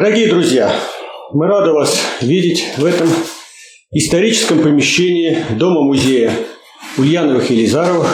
[0.00, 0.72] Дорогие друзья,
[1.32, 3.08] мы рады вас видеть в этом
[3.90, 6.30] историческом помещении Дома-музея
[6.98, 8.06] Ульяновых и Елизаровых,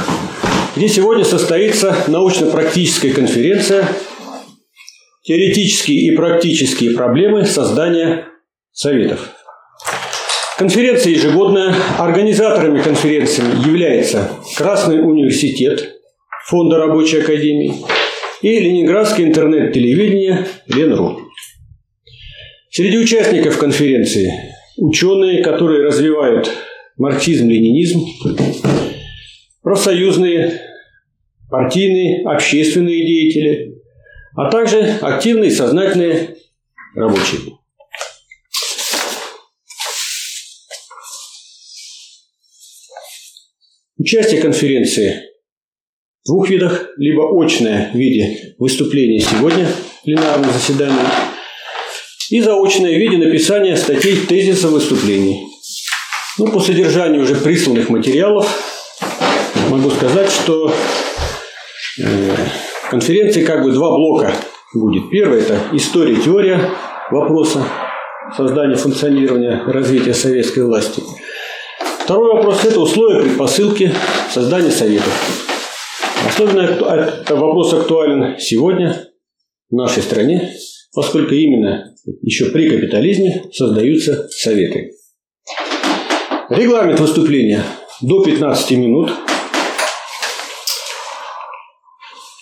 [0.74, 3.86] где сегодня состоится научно-практическая конференция
[5.24, 8.29] «Теоретические и практические проблемы создания
[8.73, 9.29] советов».
[10.57, 11.75] Конференция ежегодная.
[11.98, 15.96] Организаторами конференции является Красный университет
[16.46, 17.75] Фонда рабочей академии
[18.41, 21.23] и Ленинградское интернет-телевидение Ленру.
[22.77, 24.33] Среди участников конференции
[24.77, 26.51] ученые, которые развивают
[26.97, 28.00] марксизм-ленинизм,
[29.62, 30.60] профсоюзные,
[31.48, 33.80] партийные, общественные деятели,
[34.37, 36.37] а также активные сознательные
[36.97, 37.42] рабочие.
[43.98, 45.22] Участие конференции
[46.25, 51.34] в двух видах, либо очное в виде выступления сегодня в пленарном заседании,
[52.30, 55.46] и заочное в виде написания статей, тезисов, выступлений.
[56.39, 58.48] Ну, по содержанию уже присланных материалов
[59.70, 60.72] могу сказать, что
[61.98, 62.36] э,
[62.86, 64.34] в конференции как бы два блока
[64.72, 65.11] будет.
[65.11, 66.70] Первый– это история, теория
[67.11, 67.64] вопроса
[68.36, 71.02] создания, функционирования, развития советской власти–
[72.05, 73.91] Второй вопрос– это условия, предпосылки
[74.30, 75.11] создания советов.
[76.28, 79.08] Особенно этот вопрос актуален сегодня
[79.70, 80.55] в нашей стране,
[80.95, 84.92] поскольку именно еще при капитализме создаются советы.
[86.51, 87.64] Регламент выступления
[88.01, 89.11] до 15 минут.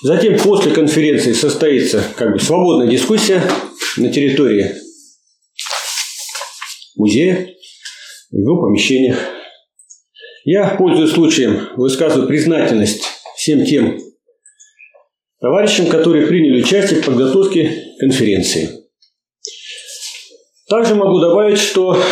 [0.03, 3.43] Затем после конференции состоится как бы свободная дискуссия
[3.97, 4.75] на территории
[6.97, 7.49] музея
[8.31, 9.19] в его помещениях.
[10.45, 13.05] Я, пользуясь случаем, высказываю признательность
[13.37, 14.01] всем тем
[15.41, 18.69] товарищам, которые приняли участие в подготовке конференции.
[20.69, 22.03] Также могу добавить, что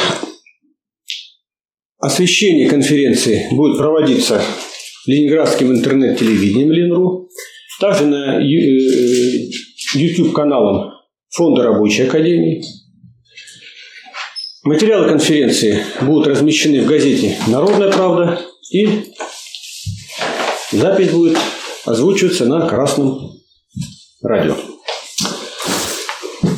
[1.99, 4.43] освещение конференции будет проводиться
[5.07, 7.29] Ленинградским интернет-телевидением Ленру,
[7.81, 8.39] также на
[9.95, 10.91] YouTube-каналом э,
[11.31, 12.63] Фонда рабочей академии–
[14.63, 19.07] Материалы конференции будут размещены в газете «Народная правда» и
[20.71, 21.39] запись будет
[21.87, 23.39] озвучиваться на Красном
[24.23, 24.55] радио.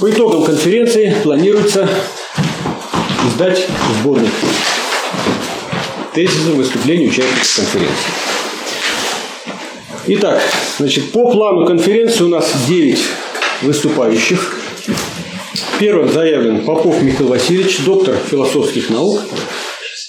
[0.02, 1.88] По итогам конференции планируется
[3.28, 3.68] издать
[4.00, 4.32] сборник
[6.12, 8.10] тезисов выступлений участников конференции.
[10.08, 10.42] Итак,
[10.78, 12.98] значит, по плану конференции у нас 9
[13.62, 14.58] выступающих.
[15.78, 19.20] Первым заявлен Попов Михаил Васильевич, доктор философских наук,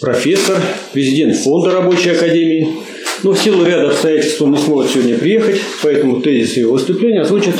[0.01, 0.59] профессор,
[0.91, 2.77] президент Фонда рабочей академии.
[3.21, 7.53] Но в силу ряда обстоятельств он не сможет сегодня приехать, поэтому тезис его выступления озвучит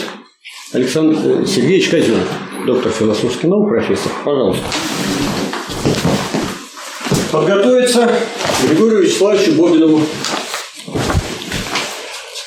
[0.73, 2.27] Александр Сергеевич Казенов,
[2.65, 4.11] доктор философских наук, профессор.
[4.25, 4.63] Пожалуйста.
[7.31, 8.11] Подготовиться
[8.67, 10.01] Григорию Вячеславовичу Бобинову.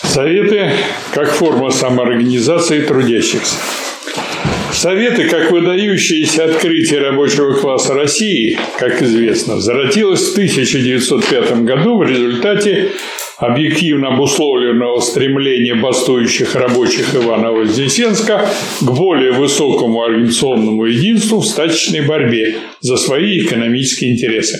[0.02, 0.72] Советы
[1.14, 3.54] как форма самоорганизации трудящихся.
[4.72, 12.90] Советы, как выдающееся открытие рабочего класса России, как известно, зародилось в 1905 году в результате
[13.38, 18.48] объективно обусловленного стремления бастующих рабочих Ивана-Вознесенска
[18.80, 24.58] к более высокому организационному единству в стачечной борьбе за свои экономические интересы.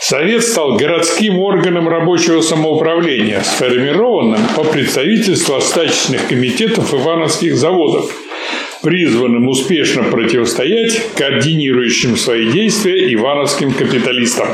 [0.00, 8.12] Совет стал городским органом рабочего самоуправления, сформированным по представительству стачечных комитетов ивановских заводов–
[8.82, 14.48] призванным успешно противостоять координирующим свои действия ивановским капиталистам.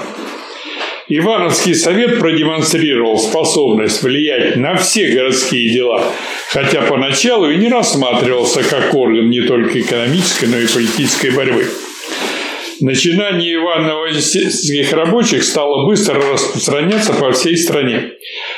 [1.10, 6.04] Ивановский совет продемонстрировал способность влиять на все городские дела,
[6.50, 11.66] хотя поначалу и не рассматривался как орган не только экономической, но и политической борьбы.
[12.80, 18.12] Начинание ивановских рабочих стало быстро распространяться по всей стране.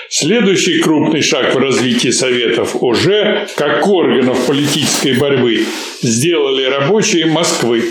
[0.08, 5.64] Следующий крупный шаг в развитии Советов уже как органов политической борьбы
[6.02, 7.84] сделали рабочие Москвы.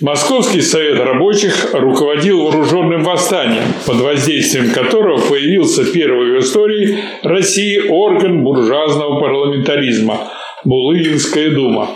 [0.00, 8.44] Московский совет рабочих руководил вооруженным восстанием, под воздействием которого появился первый в истории России орган
[8.44, 10.30] буржуазного парламентаризма–
[10.64, 11.90] Булыгинская дума.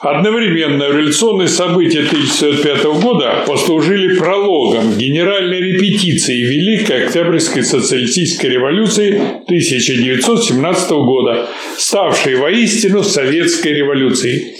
[0.00, 11.46] Одновременно революционные события 1905 года послужили прологом генеральной репетиции Великой Октябрьской социалистической революции 1917 года,
[11.76, 14.54] ставшей воистину советской революцией.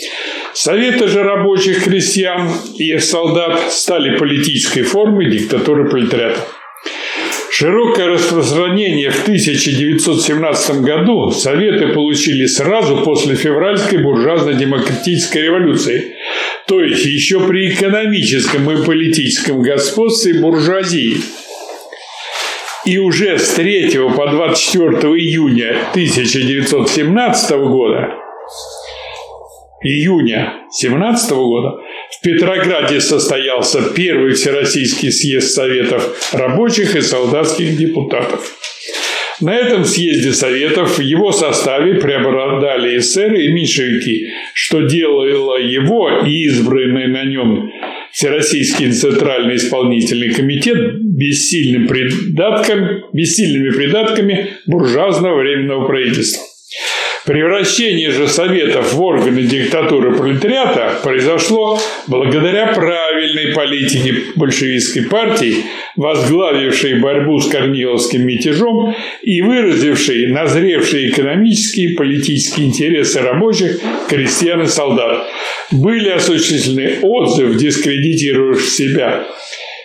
[0.62, 6.46] Советы же рабочих крестьян и солдат стали политической формой диктатуры пролетариата.
[7.50, 16.16] Широкое распространение в 1917 году Советы получили сразу после февральской буржуазно-демократической революции,
[16.68, 21.22] то есть еще при экономическом и политическом господстве буржуазии.
[22.84, 28.29] И уже с 3 по 24 июня 1917 года
[29.82, 31.78] июня 17 года
[32.10, 38.56] в Петрограде состоялся первый Всероссийский съезд Советов рабочих и солдатских депутатов.
[39.40, 46.44] На этом съезде Советов в его составе преобладали эсеры и меньшевики, что делало его и
[46.44, 47.70] избранный на нем
[48.12, 56.49] Всероссийский Центральный исполнительный комитет бессильным придатком, бессильными придатками буржуазного временного правительства.
[57.26, 65.56] Превращение же Советов в органы диктатуры пролетариата произошло благодаря правильной политике большевистской партии,
[65.96, 73.78] возглавившей борьбу с Корниловским мятежом и выразившей назревшие экономические и политические интересы рабочих,
[74.08, 75.26] крестьян и солдат.
[75.70, 79.26] Были осуществлены отзыв, дискредитировавший себя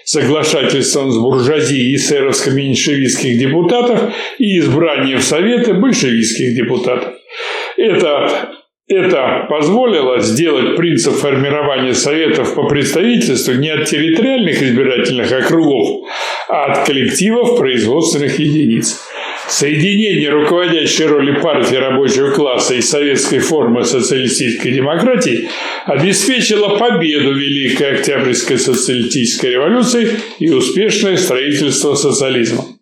[0.05, 7.15] соглашательством с буржуазией и эсеровско-меньшевистских депутатов и избранием в Советы большевистских депутатов.
[7.85, 8.49] Это,
[8.87, 16.09] это позволило сделать принцип формирования советов по представительству не от территориальных избирательных округов,
[16.49, 18.99] а от коллективов производственных единиц.
[19.47, 25.47] Соединение руководящей роли партии рабочего класса и советской формы социалистической демократии
[25.85, 30.09] обеспечило победу Великой Октябрьской социалистической революции
[30.39, 32.74] и успешное строительство социализма.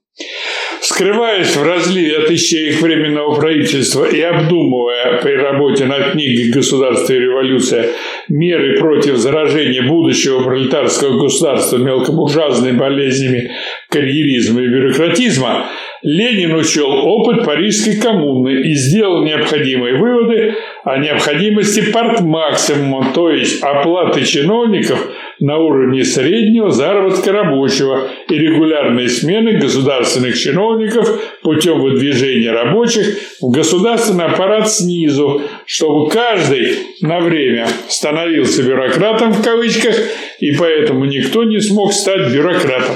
[0.94, 7.20] Скрываясь в разливе от ищеек Временного правительства и обдумывая при работе над книгой «Государство и
[7.20, 7.88] революция»
[8.30, 13.50] меры против заражения будущего пролетарского государства мелкобуржуазными болезнями
[13.90, 15.66] карьеризма и бюрократизма,
[16.04, 20.54] Ленин учел опыт Парижской коммуны и сделал необходимые выводы
[20.84, 25.00] о необходимости партмаксимума, то есть оплаты чиновников
[25.44, 34.24] на уровне среднего заработка рабочего и регулярной смены государственных чиновников путем выдвижения рабочих в государственный
[34.24, 39.98] аппарат снизу, чтобы каждый на время становился бюрократом в кавычках,
[40.40, 42.96] и поэтому никто не смог стать бюрократом.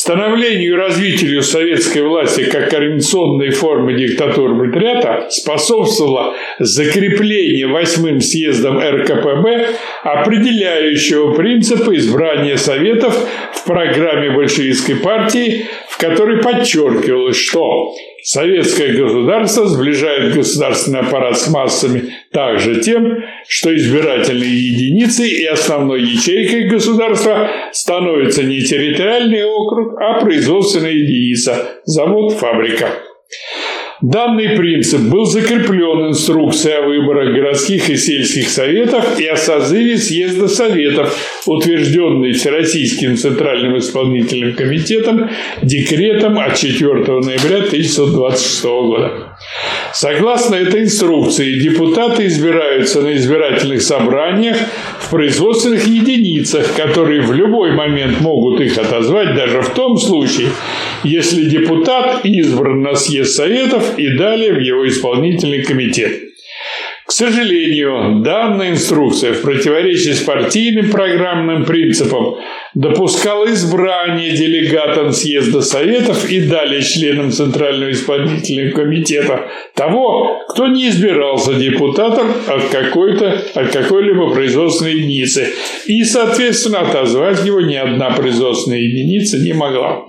[0.00, 9.74] Становлению и развитию советской власти как координационной формы диктатуры пролетариата способствовало закрепление восьмым съездом РКПБ
[10.02, 13.14] определяющего принципа избрания советов
[13.52, 22.14] в программе большевистской партии, в которой подчеркивалось, что Советское государство сближает государственный аппарат с массами
[22.32, 23.18] также тем,
[23.48, 32.34] что избирательные единицы и основной ячейкой государства становятся не территориальный округ, а производственная единица– завод,
[32.34, 32.88] фабрика.
[34.02, 40.48] Данный принцип был закреплен инструкцией о выборах городских и сельских советов и о созыве съезда
[40.48, 41.14] советов,
[41.46, 45.28] утвержденной Всероссийским Центральным исполнительным комитетом
[45.60, 49.36] декретом от 4 ноября 1926 года.
[49.92, 54.56] Согласно этой инструкции, депутаты избираются на избирательных собраниях
[55.10, 60.48] производственных единицах, которые в любой момент могут их отозвать, даже в том случае,
[61.04, 66.30] если депутат избран на съезд Советов и далее в его исполнительный комитет.
[67.20, 72.38] Сожалению, данная инструкция в противоречии с партийным программным принципом
[72.72, 81.52] допускала избрание делегатом съезда Советов и далее членом Центрального исполнительного комитета того, кто не избирался
[81.52, 85.46] депутатом от, какой-то, от какой-либо производственной единицы
[85.88, 90.06] и, соответственно, отозвать его ни одна производственная единица не могла.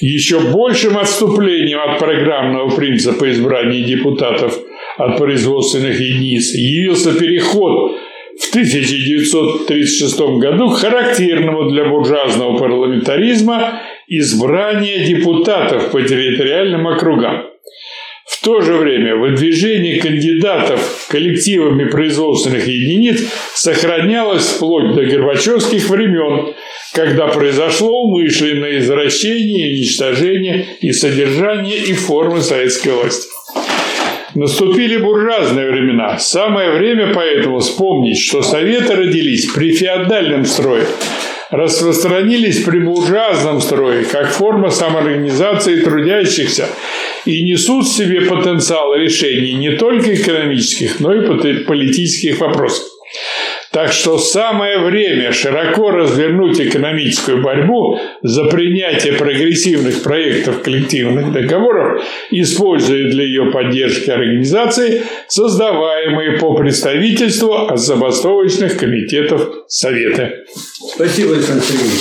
[0.00, 4.58] Еще большим отступлением от программного принципа избрания депутатов
[4.96, 7.96] от производственных единиц явился переход
[8.38, 17.50] в 1936 году к характерному для буржуазного парламентаризма избрания депутатов по территориальным округам.
[18.26, 26.54] В то же время выдвижение кандидатов коллективами производственных единиц сохранялось вплоть до Горбачевских времен,
[26.94, 33.28] когда произошло умышленное извращение, уничтожение и содержание и формы советской власти.
[34.40, 36.16] Наступили буржуазные времена.
[36.16, 40.86] Самое время поэтому вспомнить, что Советы родились при феодальном строе,
[41.50, 46.70] распространились при буржуазном строе, как форма самоорганизации трудящихся,
[47.26, 52.89] и несут в себе потенциал решений не только экономических, но и политических вопросов.
[53.72, 63.08] Так что самое время широко развернуть экономическую борьбу за принятие прогрессивных проектов коллективных договоров, используя
[63.08, 70.34] для ее поддержки организации, создаваемые по представительству от забастовочных комитетов Совета.
[70.94, 72.00] Спасибо, Александр Сергеевич.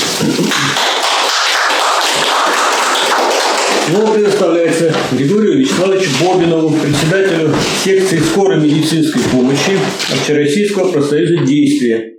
[5.11, 7.51] Григорию Вячеславовичу Бобинову, председателю
[7.83, 9.77] секции скорой медицинской помощи
[10.13, 12.13] Общероссийского профсоюза «Действия».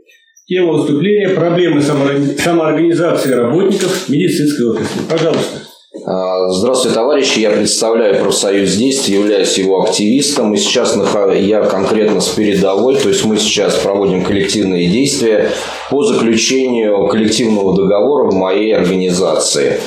[0.46, 5.02] Тема выступления– проблемы самоорганизации работников медицинской отрасли.
[5.08, 5.60] Пожалуйста.
[6.04, 7.38] А, здравствуйте, товарищи.
[7.38, 10.52] Я представляю профсоюз действий, являюсь его активистом.
[10.54, 10.96] И сейчас
[11.36, 15.50] я конкретно с передовой, то есть мы сейчас проводим коллективные действия
[15.90, 19.78] по заключению коллективного договора в моей организации.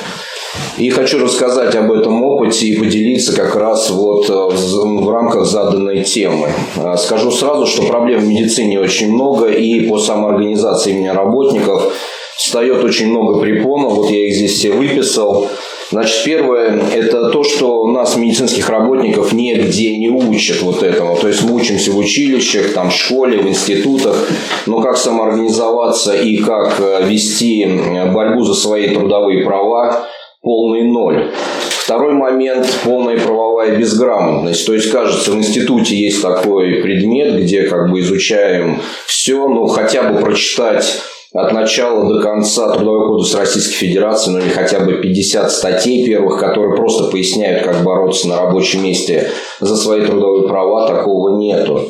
[0.76, 6.02] И хочу рассказать об этом опыте и поделиться как раз вот э, в рамках заданной
[6.02, 6.48] темы.
[6.76, 11.92] Э, скажу сразу, что проблем в медицине очень много, и по самоорганизации именно работников
[12.36, 13.94] встает очень много препонов.
[13.94, 15.48] Вот я их здесь все выписал.
[15.90, 21.16] Значит, первое– это то, что нас медицинских работников нигде не учат вот этому.
[21.16, 24.28] То есть мы учимся в училищах, там, в школе, в институтах,
[24.66, 27.64] но как самоорганизоваться и как э, вести
[28.12, 30.04] борьбу за свои трудовые права,
[30.44, 31.30] полный ноль.
[31.70, 34.64] Второй момент– полная правовая безграмотность.
[34.66, 40.04] То есть, кажется, в институте есть такой предмет, где как бы изучаем все, ну, хотя
[40.04, 41.02] бы прочитать
[41.34, 46.38] от начала до конца Трудовой кодекс Российской Федерации, ну или хотя бы 50 статей первых,
[46.38, 49.30] которые просто поясняют, как бороться на рабочем месте
[49.64, 51.80] за свои трудовые права, такого нету.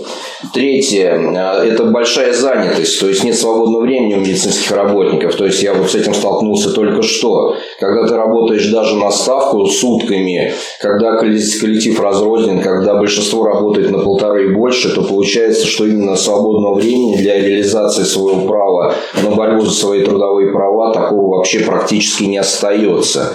[0.52, 1.18] Третье–
[1.64, 5.34] это большая занятость, то есть нет свободного времени у медицинских работников.
[5.36, 7.56] То есть я вот с этим столкнулся только что.
[7.80, 14.50] Когда ты работаешь даже на ставку сутками, когда коллектив разрознен, когда большинство работает на полторы
[14.50, 19.72] и больше, то получается, что именно свободного времени для реализации своего права на борьбу за
[19.72, 23.34] свои трудовые права такого вообще практически не остается.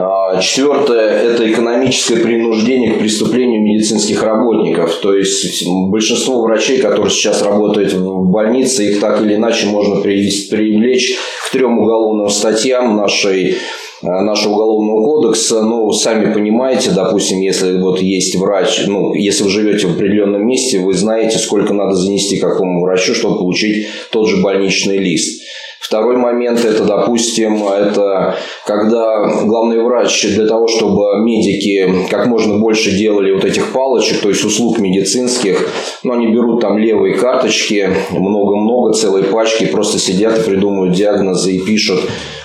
[0.00, 4.94] А, четвертое– это экономическое принуждение к преступлению медицинских работников.
[4.96, 11.16] То есть большинство врачей, которые сейчас работают в больнице, их так или иначе можно привлечь
[11.46, 13.56] к трем уголовным статьям нашей
[14.00, 19.50] а, нашего уголовного кодекса, ну, сами понимаете, допустим, если вот есть врач, ну, если вы
[19.50, 24.40] живете в определенном месте, вы знаете, сколько надо занести какому врачу, чтобы получить тот же
[24.40, 25.42] больничный лист.
[25.80, 32.90] Второй момент это, допустим, это когда главный врач для того, чтобы медики как можно больше
[32.90, 35.68] делали вот этих палочек, то есть услуг медицинских,
[36.02, 41.64] ну, они берут там левые карточки, много-много, целые пачки, просто сидят и придумывают диагнозы и
[41.64, 42.00] пишут,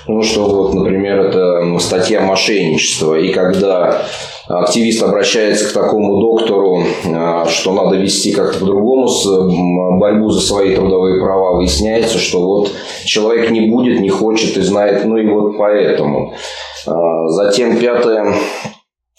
[0.07, 3.19] ну, что вот, например, это статья мошенничества.
[3.19, 4.05] И когда
[4.47, 9.07] активист обращается к такому доктору, а, что надо вести как-то по-другому
[9.99, 12.71] борьбу за свои трудовые права, выясняется, что вот
[13.05, 16.33] человек не будет, не хочет и знает, ну и вот поэтому.
[16.85, 18.35] А, затем пятое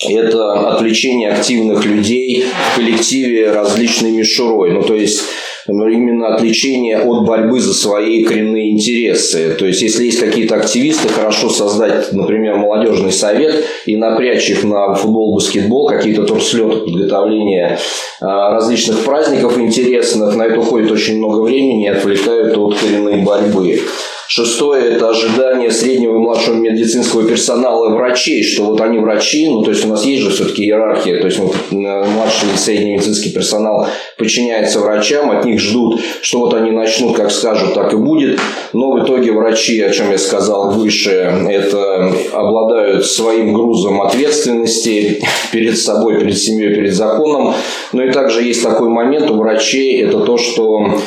[0.07, 4.73] это отвлечение активных людей в коллективе различной мишурой.
[4.73, 5.23] Ну, то есть
[5.69, 9.57] именно отвлечение от борьбы за свои коренные интересы.
[9.59, 14.95] То есть, если есть какие-то активисты, хорошо создать, например, молодежный совет и напрячь их на
[14.95, 17.79] футбол, баскетбол, какие-то турслеты, подготовление
[18.21, 20.35] а, различных праздников интересных.
[20.37, 23.81] На это уходит очень много времени и отвлекают от коренной борьбы.
[24.29, 29.71] Шестое– это ожидание среднего и младшего медицинского персонала врачей, что вот они врачи, ну то
[29.71, 33.31] есть у нас есть же все-таки иерархия, то есть вот э, младший и средний медицинский
[33.31, 38.41] персонал подчиняется врачам, от них ждут, что вот они начнут, как скажут, так и будет,
[38.73, 45.79] но в итоге врачи, о чем я сказал выше, это обладают своим грузом ответственности перед
[45.79, 47.55] собой, перед семьей, перед законом,
[47.93, 50.99] но и также есть такой момент у врачей, это то, что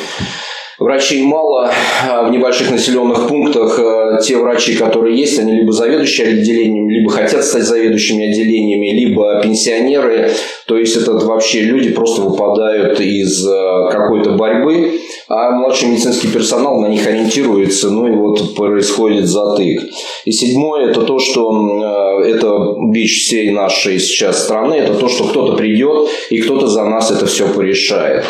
[0.78, 1.72] Врачей мало
[2.06, 3.78] а в небольших населенных пунктах.
[3.80, 9.40] Э, те врачи, которые есть, они либо заведующие отделениями, либо хотят стать заведующими отделениями, либо
[9.42, 10.30] пенсионеры.
[10.66, 16.80] То есть это вообще люди просто выпадают из э, какой-то борьбы, а младший медицинский персонал
[16.80, 19.82] на них ориентируется, ну и вот происходит затык.
[20.24, 25.56] И седьмое– это то, что это бич всей нашей сейчас страны, это то, что кто-то
[25.56, 28.24] придет и кто-то за нас это все порешает.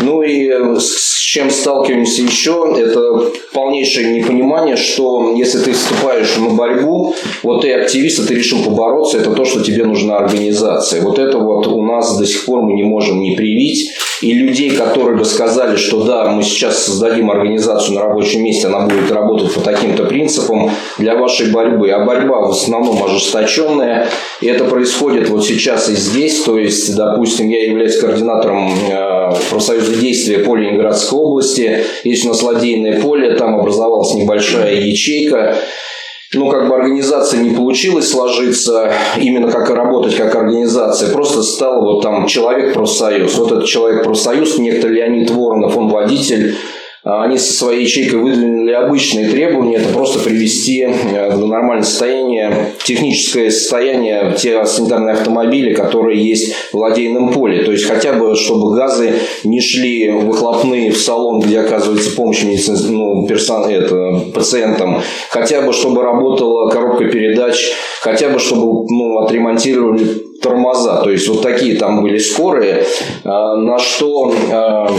[0.00, 0.48] Ну и
[0.78, 7.12] с чем сталкиваемся еще, это полнейшее непонимание, что если ты вступаешь на борьбу,
[7.42, 11.02] вот ты активист, а ты решил побороться, это то, что тебе нужна организация.
[11.02, 13.90] Вот это вот у нас до сих пор мы не можем не привить.
[14.24, 18.86] И людей, которые бы сказали, что да, мы сейчас создадим организацию на рабочем месте, она
[18.86, 21.90] будет работать по таким-то принципам для вашей борьбы.
[21.90, 24.08] А борьба в основном ожесточенная,
[24.40, 26.42] и это происходит вот сейчас и здесь.
[26.42, 31.84] То есть, допустим, я являюсь координатором э, профсоюза действия по Ленинградской области.
[32.04, 32.42] Есть у нас
[33.02, 35.58] поле, там образовалась небольшая ячейка
[36.34, 42.02] ну, как бы организация не получилось сложиться, именно как работать как организация, просто стал вот
[42.02, 43.36] там человек-профсоюз.
[43.38, 46.54] Вот этот человек-профсоюз, некто Леонид Воронов, он водитель
[47.04, 53.50] они со своей ячейкой выдвинули обычные требования, это просто привести э, в нормальное состояние, техническое
[53.50, 57.62] состояние те санитарные автомобили, которые есть в ладейном поле.
[57.62, 59.12] То есть хотя бы, чтобы газы
[59.44, 66.02] не шли выхлопные в салон, где оказывается помощь ну, персон, это, пациентам, хотя бы, чтобы
[66.02, 67.70] работала коробка передач,
[68.00, 70.04] хотя бы, чтобы ну, отремонтировали
[70.40, 71.02] тормоза.
[71.02, 72.84] То есть вот такие там были скорые,
[73.24, 74.90] а, на что а,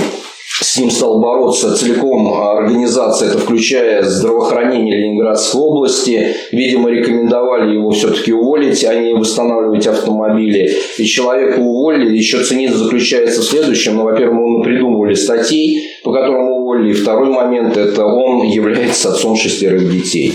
[0.76, 6.36] с ним стал бороться целиком организация, это включая здравоохранение Ленинградской области.
[6.52, 10.70] Видимо, рекомендовали его все-таки уволить, а не восстанавливать автомобили.
[10.98, 12.18] И человека уволили.
[12.18, 13.96] Еще цинизм заключается в следующем.
[13.96, 16.92] Ну, во-первых, мы придумывали статей, по которым уволили.
[16.92, 20.34] И второй момент– это он является отцом шестерых детей.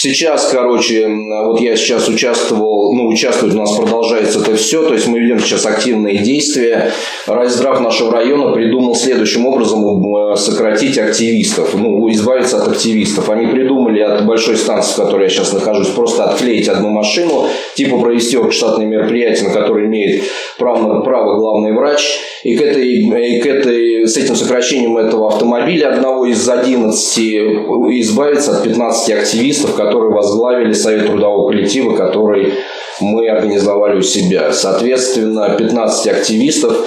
[0.00, 1.08] Сейчас, короче,
[1.44, 5.40] вот я сейчас участвовал, ну, участвует у нас продолжается это все, то есть мы ведем
[5.40, 6.92] сейчас активные действия.
[7.26, 9.84] Райздрав нашего района придумал следующим образом
[10.16, 13.28] э, сократить активистов, ну, избавиться от активистов.
[13.28, 17.98] Они придумали от большой станции, в которой я сейчас нахожусь, просто отклеить одну машину, типа
[17.98, 20.22] провести штатные мероприятия, на которые имеет
[20.58, 22.20] право, право главный врач.
[22.44, 28.52] И к, этой, и к этой, с этим сокращением этого автомобиля одного из 11 избавиться
[28.52, 32.54] от 15 активистов, которые возглавили Совет трудового коллектива, который
[33.00, 34.52] мы организовали у себя.
[34.52, 36.86] Соответственно, 15 активистов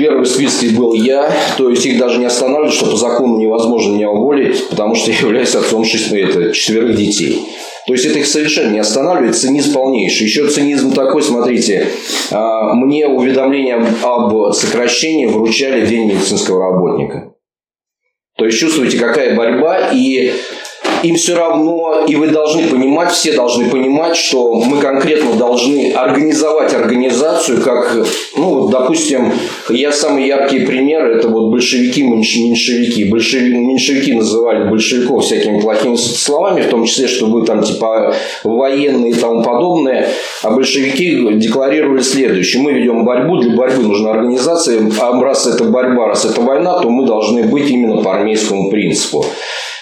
[0.00, 3.96] Первый в списке был я, то есть их даже не останавливают, что по закону невозможно
[3.96, 7.42] меня уволить, потому что я являюсь отцом шести, это, четверых детей.
[7.86, 10.26] То есть это их совершенно не останавливает, цинизм полнейший.
[10.26, 11.86] Еще цинизм такой, смотрите,
[12.30, 17.34] а, мне уведомление об сокращении вручали день медицинского работника.
[18.38, 20.32] То есть чувствуете, какая борьба, и
[21.02, 26.74] им все равно, и вы должны понимать, все должны понимать, что мы конкретно должны организовать
[26.74, 27.96] организацию, как,
[28.36, 29.32] ну, допустим,
[29.68, 33.04] я самый яркий пример, это вот большевики, меньшевики.
[33.04, 39.12] Большевики, меньшевики называли большевиков всякими плохими словами, в том числе, что вы там типа военные
[39.12, 40.08] и тому подобное,
[40.42, 42.62] а большевики декларировали следующее.
[42.62, 46.90] Мы ведем борьбу, для борьбы нужна организация, а раз это борьба, раз это война, то
[46.90, 49.24] мы должны быть именно по армейскому принципу.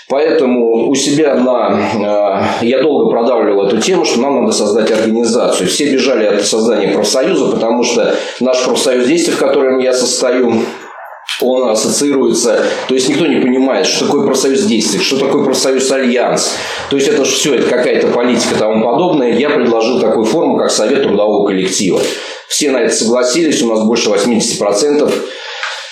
[0.08, 2.50] Поэтому у себя на...
[2.62, 5.68] Э, я долго продавливал эту тему, что нам надо создать организацию.
[5.68, 10.62] Все бежали от создания профсоюза, потому что наш профсоюз действий, в котором я состою,
[11.42, 16.54] он ассоциируется, то есть никто не понимает, что такое профсоюз действий, что такое профсоюз альянс.
[16.90, 19.34] То есть это все, это какая-то политика и тому подобное.
[19.34, 22.00] Я предложил такую форму, как Совет трудового коллектива.
[22.48, 25.12] Все на это согласились, у нас больше 80%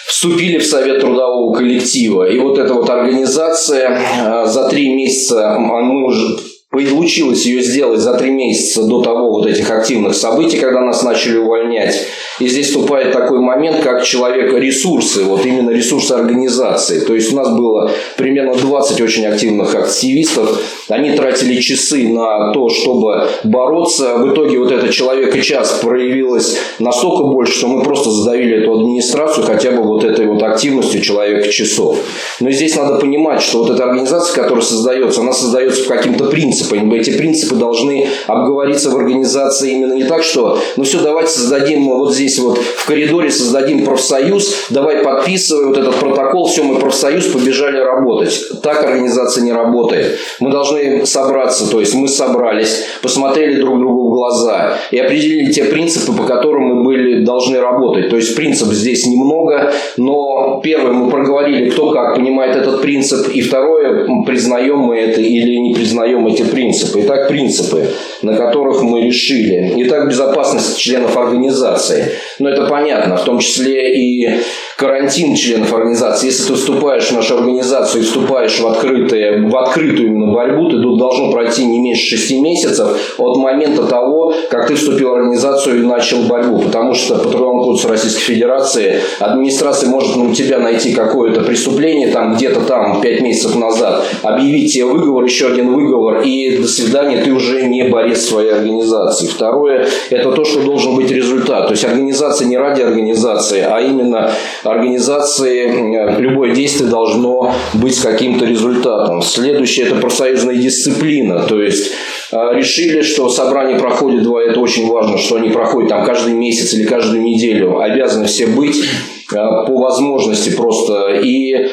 [0.07, 2.29] вступили в Совет трудового коллектива.
[2.29, 6.38] И вот эта вот организация а, за три месяца, мы уже
[6.84, 11.38] получилось ее сделать за три месяца до того вот этих активных событий, когда нас начали
[11.38, 11.96] увольнять.
[12.38, 17.00] И здесь вступает такой момент, как человек ресурсы, вот именно ресурсы организации.
[17.00, 20.60] То есть у нас было примерно 20 очень активных активистов.
[20.88, 24.16] Они тратили часы на то, чтобы бороться.
[24.16, 28.72] В итоге вот этот человек и час проявилось настолько больше, что мы просто задавили эту
[28.72, 31.98] администрацию хотя бы вот этой вот активностью человека часов.
[32.40, 36.65] Но здесь надо понимать, что вот эта организация, которая создается, она создается по каким-то принципам.
[36.74, 42.14] Эти принципы должны обговориться в организации именно не так, что ну все, давайте создадим вот
[42.14, 47.79] здесь вот в коридоре создадим профсоюз, давай подписывай вот этот протокол, все, мы профсоюз, побежали
[47.79, 48.40] работать.
[48.62, 50.18] Так организация не работает.
[50.40, 55.64] Мы должны собраться, то есть мы собрались, посмотрели друг другу в глаза и определили те
[55.64, 58.09] принципы, по которым мы были должны работать.
[58.09, 63.40] То есть принцип здесь немного, но первое мы проговорили, кто как понимает этот принцип, и
[63.40, 66.56] второе, признаем мы это или не признаем эти принципы.
[66.57, 67.90] Итак, принципы,
[68.23, 69.75] на которых мы решили.
[69.77, 72.12] Итак, безопасность членов организации.
[72.38, 74.29] Но это понятно, в том числе и
[74.77, 76.27] карантин членов организации.
[76.27, 80.81] Если ты вступаешь в нашу организацию и вступаешь в, открытые, в открытую именно борьбу, ты
[80.81, 85.81] тут должно пройти не меньше 6 месяцев от момента того, как ты вступил в организацию
[85.81, 86.61] и начал борьбу.
[86.61, 92.35] Потому что по Трудовому кодексу Российской Федерации администрация может на тебя найти какое-то преступление, там
[92.35, 97.33] где-то там пять месяцев назад, объявить тебе выговор, еще один выговор, и до свидания, ты
[97.33, 99.27] уже не борец своей организации.
[99.27, 101.66] Второе, это то, что должен быть результат.
[101.66, 104.31] То есть организация не ради организации, а именно
[104.64, 109.22] организации, любое действие должно быть с каким-то результатом.
[109.22, 111.40] Следующее– это профсоюзная дисциплина.
[111.40, 111.92] То есть
[112.33, 116.75] а, решили, что собрание проходит два, это очень важно, что они проходят там каждый месяц
[116.75, 118.85] или каждую неделю, обязаны все быть
[119.33, 121.20] а, по возможности просто.
[121.22, 121.68] И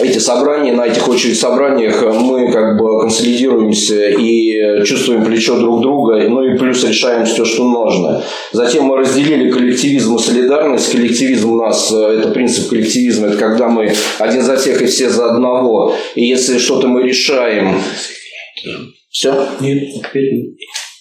[0.00, 6.28] эти собрания, на этих очередь собраниях мы как бы консолидируемся и чувствуем плечо друг друга,
[6.28, 8.22] ну и плюс решаем все, что нужно.
[8.52, 10.92] Затем мы разделили коллективизм и солидарность.
[10.92, 15.30] Коллективизм у нас, это принцип коллективизма, это когда мы один за всех и все за
[15.30, 15.94] одного.
[16.14, 17.80] И если что-то мы решаем,
[19.10, 19.34] все?
[19.60, 20.46] Нет, опять нет.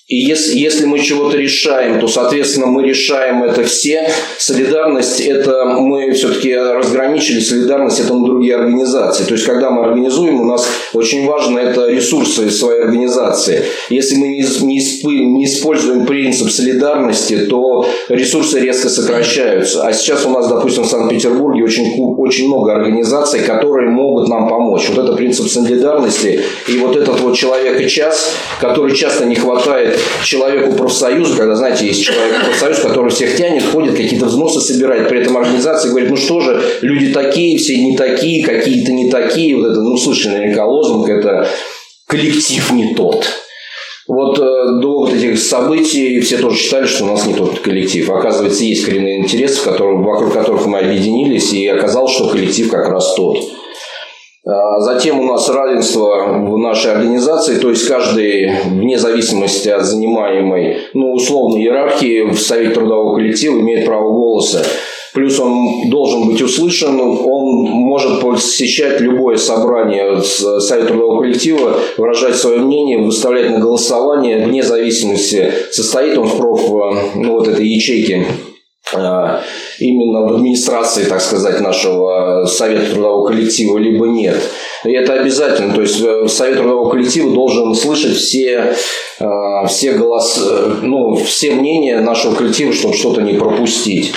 [0.07, 4.09] И если, если мы чего-то решаем, то, соответственно, мы решаем это все.
[4.37, 9.25] Солидарность– это мы все-таки разграничили солидарность– это на другие организации.
[9.25, 13.65] То есть, когда мы организуем, у нас очень важно это ресурсы своей организации.
[13.89, 19.85] Если мы не, не, не используем принцип солидарности, то ресурсы резко сокращаются.
[19.85, 24.87] А сейчас у нас, допустим, в Санкт-Петербурге очень, очень много организаций, которые могут нам помочь.
[24.87, 26.39] Вот это принцип солидарности
[26.69, 31.87] и вот этот вот человек и час, который часто не хватает человеку профсоюза, когда, знаете,
[31.87, 36.17] есть человек профсоюз, который всех тянет, ходит, какие-то взносы собирает, при этом организация говорит, ну
[36.17, 40.65] что же, люди такие, все не такие, какие-то не такие, вот это, ну, слышали наверняка
[40.65, 41.47] лозунг, это
[42.07, 43.25] коллектив не тот.
[44.07, 48.09] Вот э, до вот этих событий все тоже считали, что у нас не тот коллектив.
[48.09, 53.13] Оказывается, есть коренные интересы, которые, вокруг которых мы объединились, и оказалось, что коллектив как раз
[53.15, 53.37] тот.
[54.49, 60.77] А затем у нас равенство в нашей организации, то есть каждый, вне зависимости от занимаемой,
[60.93, 64.63] ну, условной иерархии, в Совете трудового коллектива имеет право голоса.
[65.13, 72.59] Плюс он должен быть услышан, он может посещать любое собрание Совета трудового коллектива, выражать свое
[72.59, 76.69] мнение, выставлять на голосование, вне зависимости, состоит он в проф,
[77.15, 78.56] ну, вот этой ячейке Э,
[79.79, 84.41] именно в администрации, так сказать, нашего Совета трудового коллектива, либо нет.
[84.85, 85.73] И это обязательно.
[85.73, 88.75] То есть э, Совет трудового коллектива должен слышать все,
[89.19, 89.25] э,
[89.67, 90.41] все, голос,
[90.81, 94.13] ну, все мнения нашего коллектива, чтобы что-то не пропустить.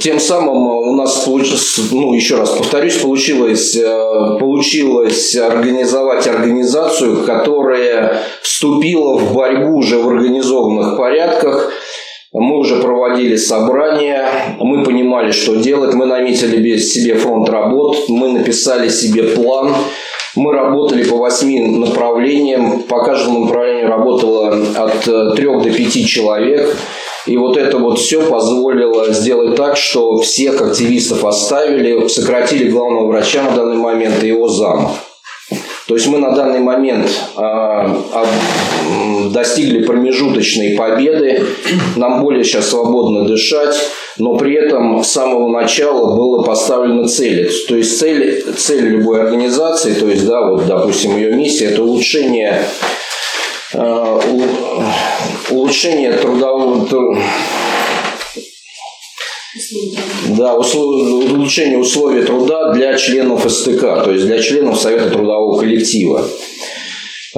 [0.00, 8.22] Тем самым у нас получилось, ну еще раз повторюсь, получилось, э, получилось организовать организацию, которая
[8.42, 11.72] вступила в борьбу уже в организованных порядках.
[12.32, 18.88] Мы уже проводили собрания, мы понимали, что делать, мы наметили себе фронт работ, мы написали
[18.88, 19.74] себе план,
[20.36, 26.76] мы работали по восьми направлениям, по каждому направлению работало от э, трех до пяти человек.
[27.28, 33.42] И вот это вот все позволило сделать так, что всех активистов оставили, сократили главного врача
[33.42, 34.92] на данный момент и его зам.
[35.86, 37.94] То есть мы на данный момент э,
[39.30, 41.42] достигли промежуточной победы,
[41.96, 43.76] нам более сейчас свободно дышать,
[44.18, 47.50] но при этом с самого начала было поставлено цели.
[47.68, 52.62] То есть цель, цель любой организации, то есть, да, вот, допустим, ее миссия– это улучшение
[55.50, 56.86] улучшение трудового
[60.28, 66.24] да, улучшение условий труда для членов СТК, то есть для членов Совета трудового коллектива.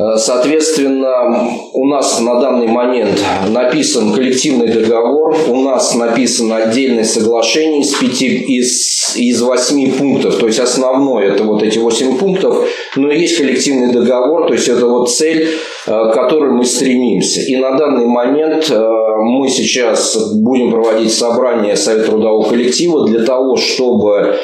[0.00, 7.82] Э, соответственно, у нас на данный момент написан коллективный договор, у нас написано отдельное соглашение
[7.82, 13.10] из, пяти, из, из восьми пунктов, то есть основное это вот эти восемь пунктов, но
[13.10, 15.48] есть коллективный договор, то есть это вот цель,
[15.86, 17.42] э, к которой мы стремимся.
[17.42, 18.82] И на данный момент э,
[19.22, 24.36] мы сейчас будем проводить собрание Совета трудового коллектива для того, чтобы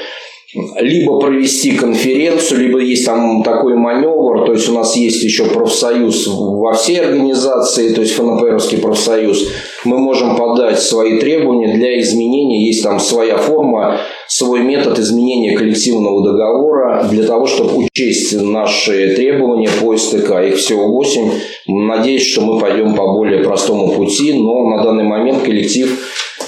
[0.54, 6.26] либо провести конференцию, либо есть там такой маневр, то есть у нас есть еще профсоюз
[6.28, 9.48] во всей организации, то есть ФНПРовский профсоюз,
[9.84, 16.24] мы можем подать свои требования для изменения, есть там своя форма, свой метод изменения коллективного
[16.24, 20.40] договора для того, чтобы учесть наши требования по СТК.
[20.46, 21.30] Их всего 8.
[21.68, 25.90] Надеюсь, что мы пойдем по более простому пути, но на данный момент коллектив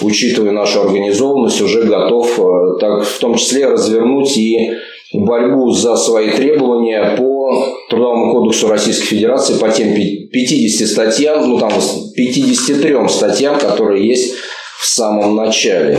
[0.00, 4.70] учитывая нашу организованность, уже готов э, так, в том числе развернуть и
[5.12, 7.38] борьбу за свои требования по
[7.88, 11.72] Трудовому кодексу Российской Федерации по тем 50 статьям, ну там
[12.14, 14.34] 53 статьям, которые есть
[14.78, 15.98] в самом начале.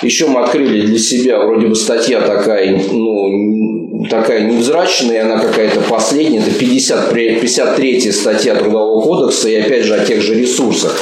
[0.00, 6.40] Еще мы открыли для себя, вроде бы статья такая, ну, такая невзрачная, она какая-то последняя,
[6.40, 10.98] это 50, 53 статья Трудового кодекса, и опять же о тех же ресурсах.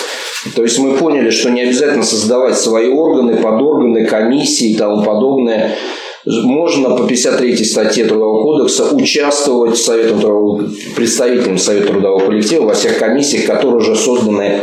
[0.57, 5.77] То есть мы поняли, что не обязательно создавать свои органы, подорганы, комиссии и тому подобное.
[6.25, 12.99] Можно по 53 статье Трудового кодекса участвовать в Советом представителям Совета трудового коллектива во всех
[12.99, 14.63] комиссиях, которые уже созданы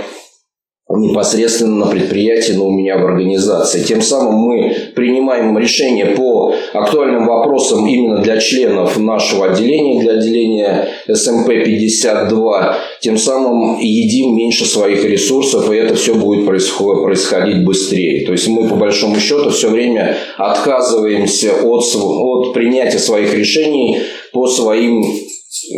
[0.89, 3.84] непосредственно на предприятии, но у меня в организации.
[3.84, 10.88] Тем самым мы принимаем решение по актуальным вопросам именно для членов нашего отделения, для отделения
[11.10, 12.76] СМП-52.
[13.02, 18.26] Тем самым едим меньше своих ресурсов, и это все будет происходить быстрее.
[18.26, 24.00] То есть мы, по большому счету, все время отказываемся от, от принятия своих решений
[24.32, 25.04] по своим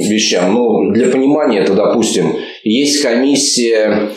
[0.08, 0.54] вещам.
[0.54, 4.12] Ну, для понимания, это, допустим, есть комиссия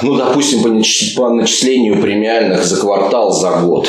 [0.00, 3.88] ну, допустим, по начислению премиальных за квартал, за год.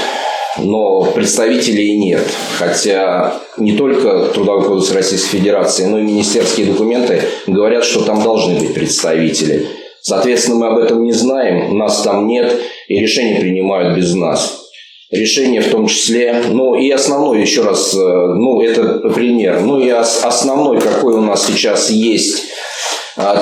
[0.58, 2.28] Но представителей нет.
[2.58, 8.60] Хотя не только Трудовой кодекс Российской Федерации, но и министерские документы говорят, что там должны
[8.60, 9.68] быть представители.
[10.02, 12.54] Соответственно, мы об этом не знаем, нас там нет,
[12.88, 14.60] и решения принимают без нас.
[15.10, 19.88] Решение в том числе, ну и основной, еще раз, э, ну это пример, ну и
[19.90, 22.48] основной, какой у нас сейчас есть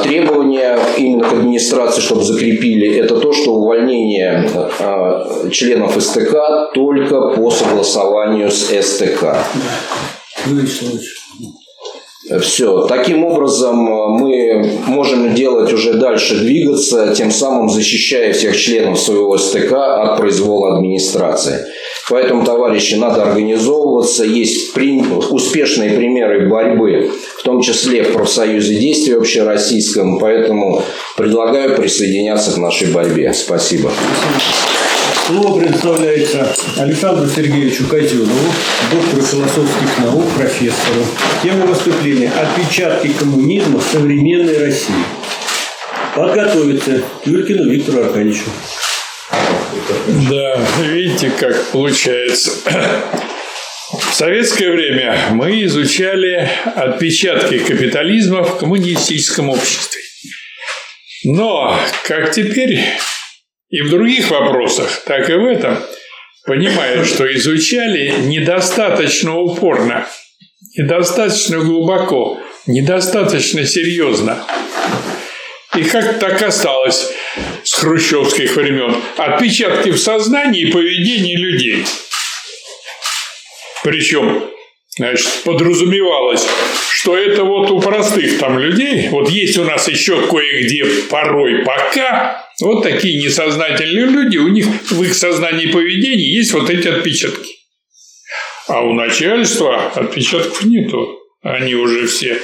[0.03, 7.49] требования именно к администрации, чтобы закрепили, это то, что увольнение а, членов СТК только по
[7.51, 9.37] согласованию с СТК.
[12.39, 12.85] Все.
[12.87, 19.73] Таким образом, мы можем делать уже дальше, двигаться, тем самым защищая всех членов своего СТК
[19.73, 21.65] от произвола администрации.
[22.09, 24.23] Поэтому, товарищи, надо организовываться.
[24.23, 24.75] Есть
[25.29, 30.19] успешные примеры борьбы, в том числе в профсоюзе действия общероссийском.
[30.19, 30.83] Поэтому
[31.15, 33.33] предлагаю присоединяться к нашей борьбе.
[33.33, 33.91] Спасибо.
[35.27, 38.29] Слово предоставляется Александру Сергеевичу Козелову,
[38.91, 41.05] доктору философских наук, профессору.
[41.43, 45.05] Тема выступления «Отпечатки коммунизма в современной России».
[46.15, 48.49] Подготовиться Юркину Виктору Аркадьевичу.
[50.07, 52.51] Да, видите, как получается.
[53.91, 60.01] В советское время мы изучали отпечатки капитализма в коммунистическом обществе.
[61.25, 62.79] Но, как теперь
[63.69, 65.77] и в других вопросах, так и в этом,
[66.45, 70.07] понимают, что изучали недостаточно упорно,
[70.77, 74.43] недостаточно глубоко, недостаточно серьезно.
[75.75, 77.11] И как так осталось
[77.63, 78.95] с хрущевских времен?
[79.15, 81.85] Отпечатки в сознании и поведении людей.
[83.83, 84.49] Причем,
[84.97, 86.45] значит, подразумевалось,
[86.91, 92.45] что это вот у простых там людей, вот есть у нас еще кое-где порой пока,
[92.59, 97.55] вот такие несознательные люди, у них в их сознании и поведении есть вот эти отпечатки.
[98.67, 101.17] А у начальства отпечатков нету.
[101.41, 102.39] Они уже все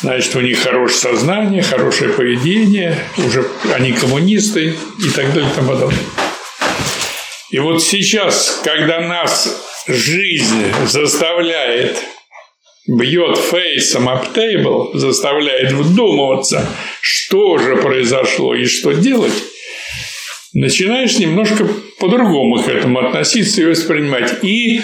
[0.00, 4.66] Значит, у них хорошее сознание, хорошее поведение, уже они коммунисты
[5.04, 5.98] и так далее и тому подобное.
[7.50, 11.96] И вот сейчас, когда нас жизнь заставляет,
[12.86, 16.68] бьет фейсом об тейбл, заставляет вдумываться,
[17.00, 19.32] что же произошло и что делать,
[20.54, 24.44] начинаешь немножко по-другому к этому относиться и воспринимать.
[24.44, 24.80] И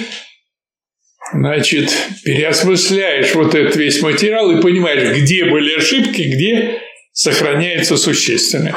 [1.33, 1.91] значит,
[2.25, 6.81] переосмысляешь вот этот весь материал и понимаешь, где были ошибки, где
[7.13, 8.75] сохраняется существенное.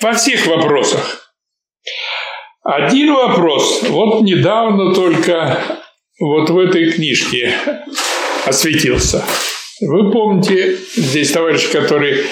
[0.00, 1.32] Во всех вопросах.
[2.62, 5.62] Один вопрос, вот недавно только
[6.20, 7.54] вот в этой книжке
[8.44, 9.24] осветился.
[9.80, 12.24] Вы помните, здесь товарищи, которые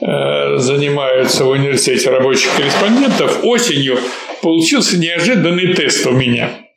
[0.00, 3.98] э, занимаются в университете рабочих корреспондентов, осенью
[4.42, 6.50] получился неожиданный тест у меня–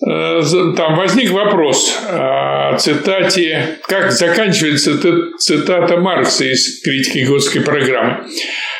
[0.00, 4.98] там возник вопрос о цитате, как заканчивается
[5.38, 8.24] цитата Маркса из критики Готской программы,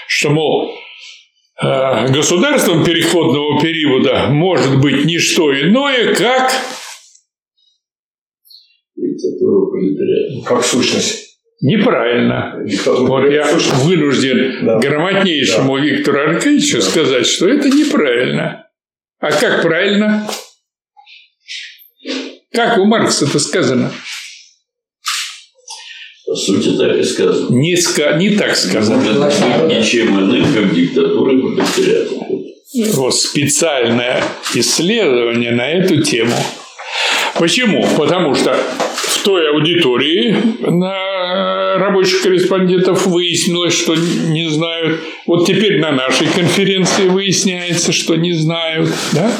[0.06, 0.74] что, мол,
[1.60, 6.52] э, государством переходного периода может быть не что иное, как
[10.44, 11.28] как сущность.
[11.60, 12.64] Неправильно.
[12.86, 13.52] вот я
[13.82, 14.78] вынужден да.
[14.78, 15.84] грамотнейшему да.
[15.84, 16.82] Виктору Аркадьевичу да.
[16.82, 18.68] сказать, что это неправильно.
[19.18, 20.28] А как правильно?
[22.52, 23.92] Как у Маркса это сказано?
[26.26, 27.56] По сути, так и сказано.
[27.56, 28.12] Не, ска...
[28.14, 29.02] не так сказано.
[29.66, 32.14] Ничем иным, как диктатура пролетариата.
[32.94, 34.22] Вот специальное
[34.54, 36.36] исследование на эту тему.
[37.38, 37.86] Почему?
[37.96, 38.54] Потому что
[38.94, 45.00] в той аудитории на рабочих корреспондентов выяснилось, что не знают.
[45.26, 48.90] Вот теперь на нашей конференции выясняется, что не знают.
[49.12, 49.32] Да?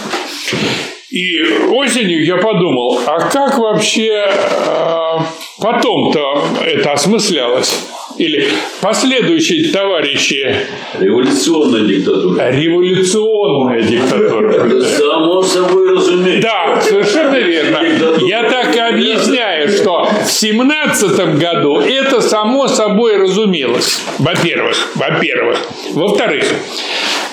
[1.11, 5.18] И осенью я подумал, а как вообще э,
[5.59, 7.75] потом-то это осмыслялось?
[8.18, 8.49] Или
[8.81, 10.55] последующие товарищи...
[10.99, 12.51] Революционная диктатура.
[12.51, 14.81] Революционная диктатура.
[14.83, 16.49] Само собой разумеется.
[16.49, 17.79] Да, совершенно верно.
[18.27, 24.03] Я так и объясняю, что в семнадцатом году это само собой разумелось.
[24.18, 25.59] Во-первых, во-первых.
[25.92, 26.44] Во-вторых,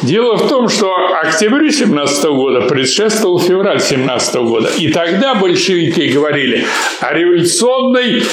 [0.01, 4.69] Дело в том, что октябрю 17 года предшествовал февраль 17 года.
[4.77, 6.65] И тогда большевики говорили
[6.99, 8.23] о революционной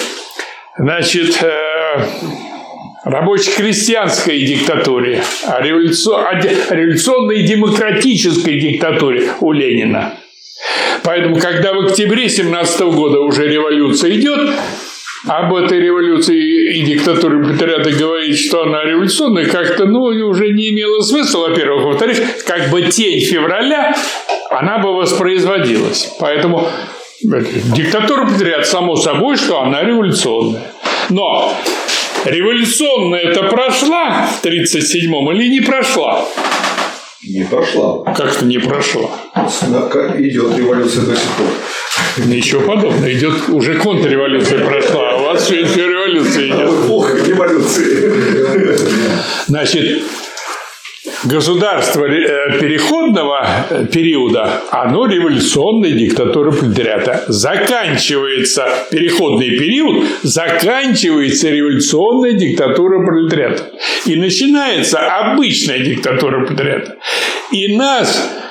[0.76, 2.06] значит, э,
[3.04, 10.14] рабоче-крестьянской диктатуре, о, революционной демократической диктатуре у Ленина.
[11.02, 14.50] Поэтому, когда в октябре 17 года уже революция идет,
[15.26, 21.00] об этой революции и диктатуре пролетариата говорить, что она революционная, как-то ну, уже не имело
[21.00, 21.84] смысла, во-первых.
[21.84, 23.94] Во-вторых, как бы тень февраля,
[24.50, 26.12] она бы воспроизводилась.
[26.18, 26.68] Поэтому
[27.22, 30.72] диктатура пролетариата, само собой, что она революционная.
[31.08, 31.56] Но
[32.24, 36.24] революционная это прошла в 1937-м или не прошла?
[37.22, 38.02] Не прошла.
[38.12, 39.10] Как-то не прошла.
[40.18, 41.46] Идет революция до сих пор.
[42.18, 43.12] Ничего подобного.
[43.12, 46.90] Идет уже контрреволюция прошла, а у вас все еще революция идет.
[46.90, 48.12] Ох, революции.
[49.46, 50.02] Значит,
[51.24, 57.24] государство э, переходного э, периода, оно революционная диктатура пролетариата.
[57.28, 63.70] Заканчивается переходный период, заканчивается революционная диктатура пролетариата.
[64.06, 66.96] И начинается обычная диктатура пролетариата.
[67.52, 68.41] И нас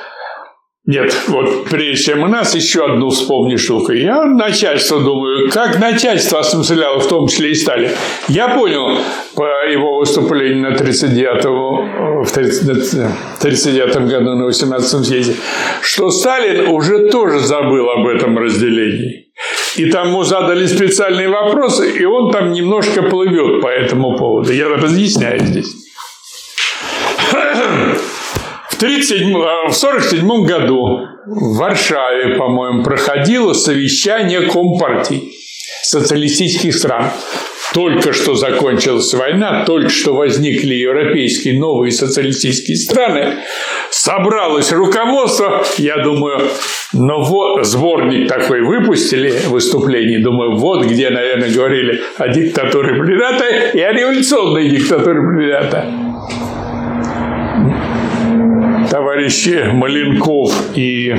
[0.91, 3.93] нет, вот прежде чем у нас еще одну вспомни штуку.
[3.93, 7.91] Я начальство думаю, как начальство осмысляло, в том числе и Сталин.
[8.27, 8.97] Я понял
[9.33, 11.45] по его выступлению на 39
[12.27, 15.35] в 39 году на 18 съезде,
[15.81, 19.31] что Сталин уже тоже забыл об этом разделении.
[19.77, 24.51] И там ему задали специальные вопросы, и он там немножко плывет по этому поводу.
[24.51, 25.90] Я разъясняю здесь.
[28.81, 35.33] 1947 году в Варшаве, по-моему, проходило совещание Компартий
[35.83, 37.11] социалистических стран.
[37.75, 43.37] Только что закончилась война, только что возникли европейские новые социалистические страны,
[43.91, 46.49] собралось руководство, я думаю,
[46.91, 53.79] ну вот, сборник такой выпустили выступлений, думаю, вот где, наверное, говорили о диктатуре пролетариата и
[53.79, 56.10] о революционной диктатуре пролетариата
[58.91, 61.15] товарищи Маленков и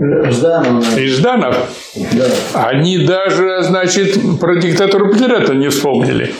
[0.00, 0.98] Жданов.
[0.98, 1.56] И Жданов.
[1.94, 2.68] Да.
[2.68, 6.34] Они даже, значит, про диктатуру Петрета не вспомнили.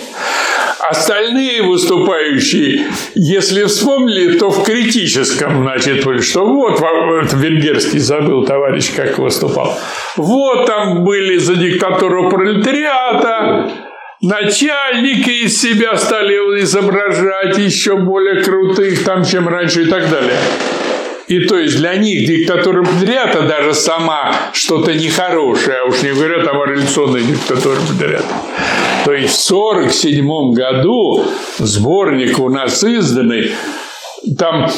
[0.91, 9.19] Остальные выступающие, если вспомнили, то в критическом, значит, что вот, вот венгерский забыл товарищ, как
[9.19, 9.79] выступал.
[10.17, 13.71] Вот там были за диктатуру пролетариата,
[14.21, 20.39] начальники из себя стали изображать еще более крутых там, чем раньше и так далее.
[21.29, 26.43] И то есть для них диктатура пролетариата даже сама что-то нехорошее, а уж не говоря
[26.43, 28.35] там о революционной диктатуре пролетариата.
[29.05, 31.27] То есть в 1947 году
[31.59, 33.53] сборник у нас изданный,
[34.39, 34.71] там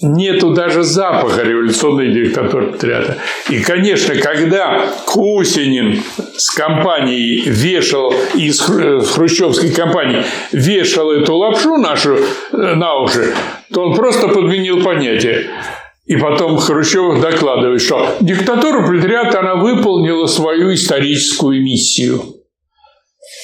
[0.00, 3.18] нету даже запаха революционной диктатуры патриота.
[3.48, 6.02] И, конечно, когда Кусинин
[6.36, 13.34] с компанией вешал, из э, хрущевской компании вешал эту лапшу нашу э, на уши,
[13.72, 15.46] то он просто подменил понятие.
[16.06, 22.33] И потом Хрущев докладывает, что диктатура пролетариата, она выполнила свою историческую миссию.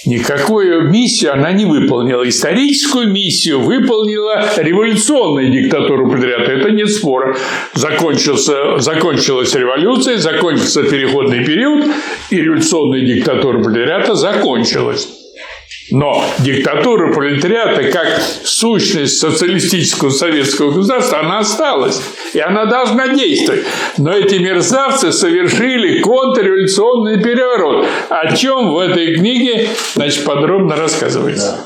[0.07, 2.27] Никакую миссию она не выполнила.
[2.27, 6.53] Историческую миссию выполнила революционная диктатура пролетариата.
[6.53, 7.37] Это нет спора.
[7.75, 11.85] Закончился, закончилась революция, закончился переходный период,
[12.31, 15.20] и революционная диктатура пролетариата закончилась.
[15.91, 22.01] Но диктатура пролетариата, как сущность социалистического советского государства, она осталась.
[22.33, 23.65] И она должна действовать.
[23.99, 27.87] Но эти мерзавцы совершили контрреволюционный переворот.
[28.09, 31.59] О чем в этой книге значит, подробно рассказывается.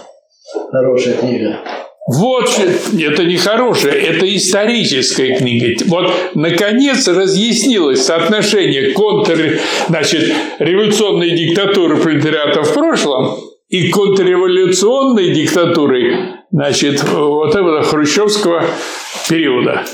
[0.54, 0.70] Да.
[0.70, 1.60] Хорошая книга.
[2.06, 2.50] Вот
[2.98, 5.82] это не хорошая, это историческая книга.
[5.86, 9.58] Вот, наконец, разъяснилось соотношение контр,
[9.88, 18.64] значит, революционной диктатуры пролетариата в прошлом и контрреволюционной диктатурой, значит, вот этого хрущевского
[19.28, 19.84] периода.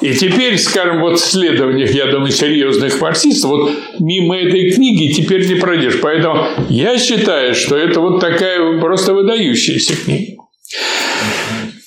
[0.00, 5.46] И теперь, скажем, вот в исследованиях, я думаю, серьезных марксистов, вот мимо этой книги теперь
[5.46, 6.00] не пройдешь.
[6.00, 10.42] Поэтому я считаю, что это вот такая просто выдающаяся книга.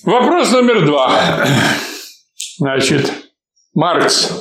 [0.03, 1.47] Вопрос номер два.
[2.57, 3.11] Значит,
[3.73, 4.31] Маркс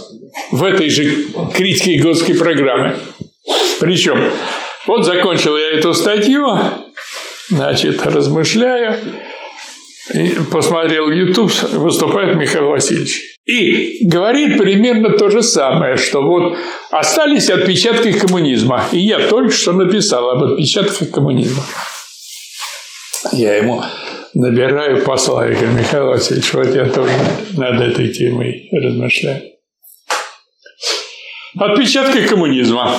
[0.50, 2.96] в этой же критике Готской программы.
[3.80, 4.22] Причем,
[4.86, 6.46] вот закончил я эту статью,
[7.48, 8.98] значит, размышляю,
[10.12, 13.38] и посмотрел YouTube, выступает Михаил Васильевич.
[13.46, 16.58] И говорит примерно то же самое, что вот
[16.90, 18.84] остались отпечатки коммунизма.
[18.92, 21.64] И я только что написал об отпечатках коммунизма.
[23.32, 23.82] Я ему
[24.34, 25.46] набираю посла.
[25.46, 27.12] Я говорю, Михаил Васильевич, вот я тоже
[27.56, 29.42] над этой темой размышляю.
[31.56, 32.96] Отпечатки коммунизма.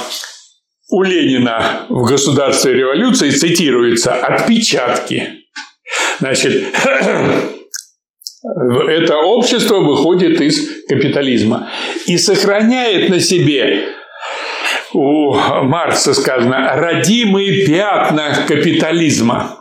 [0.89, 5.27] У Ленина в «Государстве революции» цитируется «отпечатки».
[6.19, 6.63] Значит,
[8.89, 11.69] это общество выходит из капитализма
[12.05, 13.93] и сохраняет на себе
[14.93, 19.59] у Маркса сказано родимые пятна капитализма.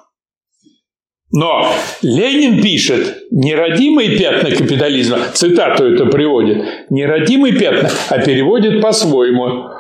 [1.35, 9.70] Но Ленин пишет неродимые пятна капитализма, цитату это приводит, неродимые пятна, а переводит по-своему,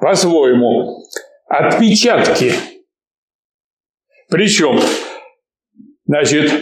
[0.00, 1.02] по-своему,
[1.48, 2.52] отпечатки.
[4.28, 4.80] Причем,
[6.06, 6.52] значит,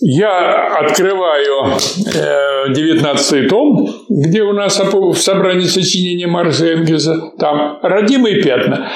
[0.00, 1.78] я открываю
[2.74, 8.90] 19 том, где у нас в собрании сочинения Марса Энгельса, там родимые пятна.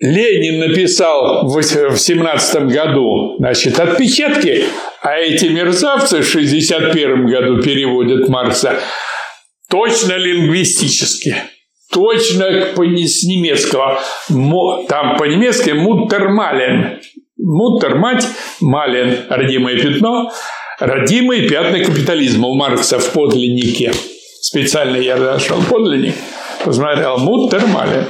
[0.00, 4.64] Ленин написал в 17 году, значит, отпечатки,
[5.02, 8.80] а эти мерзавцы в 61 году переводят Маркса
[9.68, 11.36] точно лингвистически,
[11.90, 14.00] точно с немецкого.
[14.88, 17.00] Там по-немецки «муттермален».
[17.42, 18.26] Муттер– мать,
[18.60, 20.30] Мален– родимое пятно,
[20.78, 23.92] родимые пятна капитализма у Маркса в подлиннике.
[24.42, 26.14] Специально я нашел подлинник,
[26.64, 28.04] посмотрел Муттер Мален.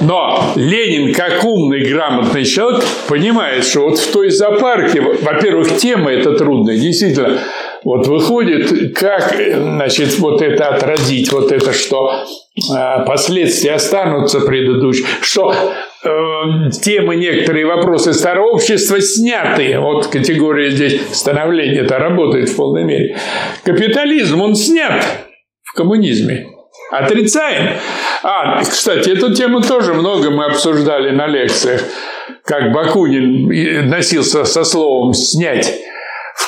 [0.00, 6.36] Но Ленин, как умный, грамотный человек, понимает, что вот в той зоопарке, во-первых, тема это
[6.36, 7.38] трудная, действительно,
[7.84, 15.52] вот выходит, как, значит, вот это отразить, вот это, что э, последствия останутся предыдущие, что
[15.52, 16.08] э,
[16.82, 19.78] темы, некоторые вопросы старого общества сняты.
[19.78, 23.18] Вот категория здесь становления это работает в полной мере.
[23.64, 25.04] Капитализм, он снят
[25.62, 26.46] в коммунизме.
[26.90, 27.76] Отрицаем.
[28.22, 31.82] А, кстати, эту тему тоже много мы обсуждали на лекциях,
[32.44, 35.72] как Бакунин носился со словом «снять»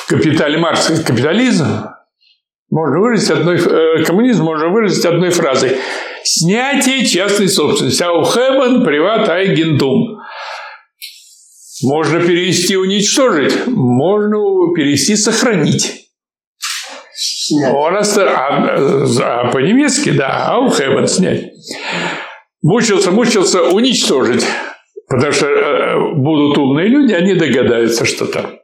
[0.07, 1.03] капитале Маркса.
[1.03, 1.65] Капитализм
[2.69, 5.77] можно выразить одной, э, коммунизм можно выразить одной фразой.
[6.23, 8.03] Снятие частной собственности.
[8.03, 10.19] Аухебен приват айгентум.
[11.83, 14.37] Можно перевести уничтожить, можно
[14.75, 16.07] перевести сохранить.
[17.13, 17.73] Снять.
[17.73, 18.29] Он оста...
[18.29, 21.51] а, а по-немецки, да, аухебен снять.
[22.61, 24.45] Мучился, мучился уничтожить.
[25.07, 28.57] Потому что э, будут умные люди, они догадаются, что там.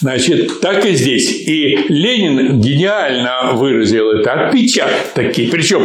[0.00, 1.30] Значит, так и здесь.
[1.30, 4.46] И Ленин гениально выразил это.
[4.46, 5.50] Отпечатки.
[5.50, 5.84] Причем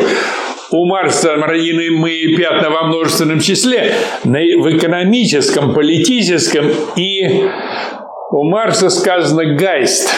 [0.72, 3.93] у Маркса мы пятна во множественном числе
[4.24, 7.47] в экономическом, политическом и
[8.32, 10.10] у Маркса сказано «Geist».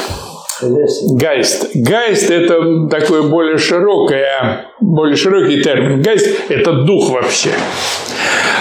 [0.61, 1.71] Geist.
[1.75, 6.01] Geist– это такой более широкое, более широкий термин.
[6.01, 7.49] Geist– это дух вообще.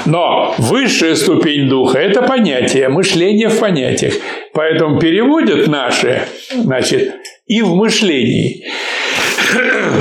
[0.06, 4.14] Но высшая ступень духа– это понятие, мышление в понятиях.
[4.52, 7.14] Поэтому переводят наши, значит,
[7.46, 8.64] и в мышлении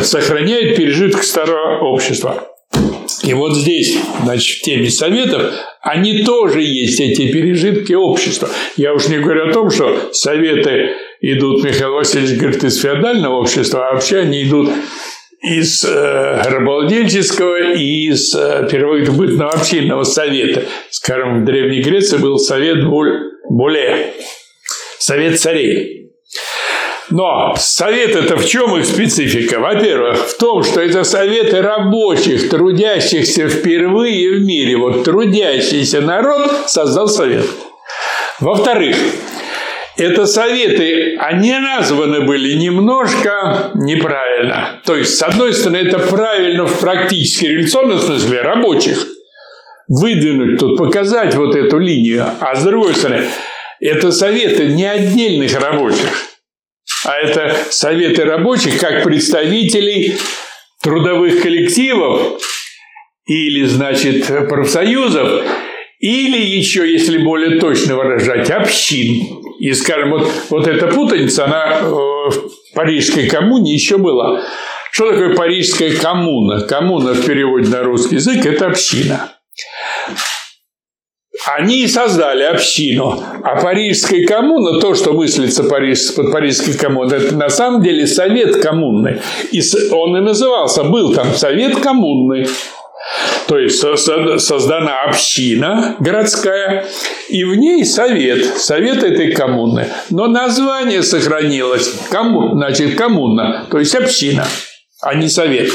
[0.02, 2.50] сохраняют пережиток старого общества.
[3.24, 8.50] И вот здесь, значит, в теме советов, они тоже есть, эти пережитки общества.
[8.76, 10.92] Я уж не говорю о том, что советы
[11.22, 14.72] идут, Михаил Васильевич говорит, из феодального общества, а вообще они идут
[15.44, 20.64] из э, рабовладельческого и из э, первобытного общинного совета.
[20.90, 22.78] Скажем, в Древней Греции был совет
[23.50, 24.14] Буле,
[25.00, 26.12] совет царей.
[27.10, 29.60] Но совет это в чем их специфика?
[29.60, 34.78] Во-первых, в том, что это советы рабочих, трудящихся впервые в мире.
[34.78, 37.46] Вот трудящийся народ создал совет.
[38.40, 38.96] Во-вторых,
[39.98, 44.82] это советы, они названы были немножко неправильно.
[44.86, 49.06] То есть, с одной стороны, это правильно в практически революционном смысле рабочих.
[49.88, 52.26] Выдвинуть тут, показать вот эту линию.
[52.40, 53.26] А с другой стороны,
[53.80, 56.10] это советы не отдельных рабочих,
[57.06, 60.18] а это советы рабочих как представителей
[60.82, 62.42] трудовых коллективов
[63.26, 65.44] или, значит, профсоюзов,
[66.00, 69.43] или еще, если более точно выражать, общин.
[69.64, 74.42] И, скажем, вот, вот эта путаница, она э, в Парижской коммуне еще была.
[74.92, 76.68] Что такое Парижская коммуна?
[76.68, 79.32] Коммуна в переводе на русский язык– это община.
[81.56, 83.24] Они создали общину.
[83.42, 88.62] А Парижская коммуна, то, что мыслится Париж, под Парижской коммуной, это на самом деле совет
[88.62, 89.22] коммунный.
[89.54, 89.62] И
[89.94, 92.50] он и назывался, был там совет коммунный.
[93.48, 96.88] То есть создана община городская,
[97.30, 99.88] и в ней совет, совет этой коммуны.
[100.10, 104.46] Но название сохранилось, кому, значит, коммуна, то есть община,
[105.02, 105.72] а не совет.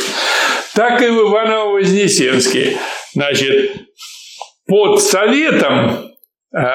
[0.74, 2.76] Так и в Иваново-Вознесенске.
[3.12, 3.72] Значит,
[4.66, 6.12] под советом,
[6.54, 6.66] э,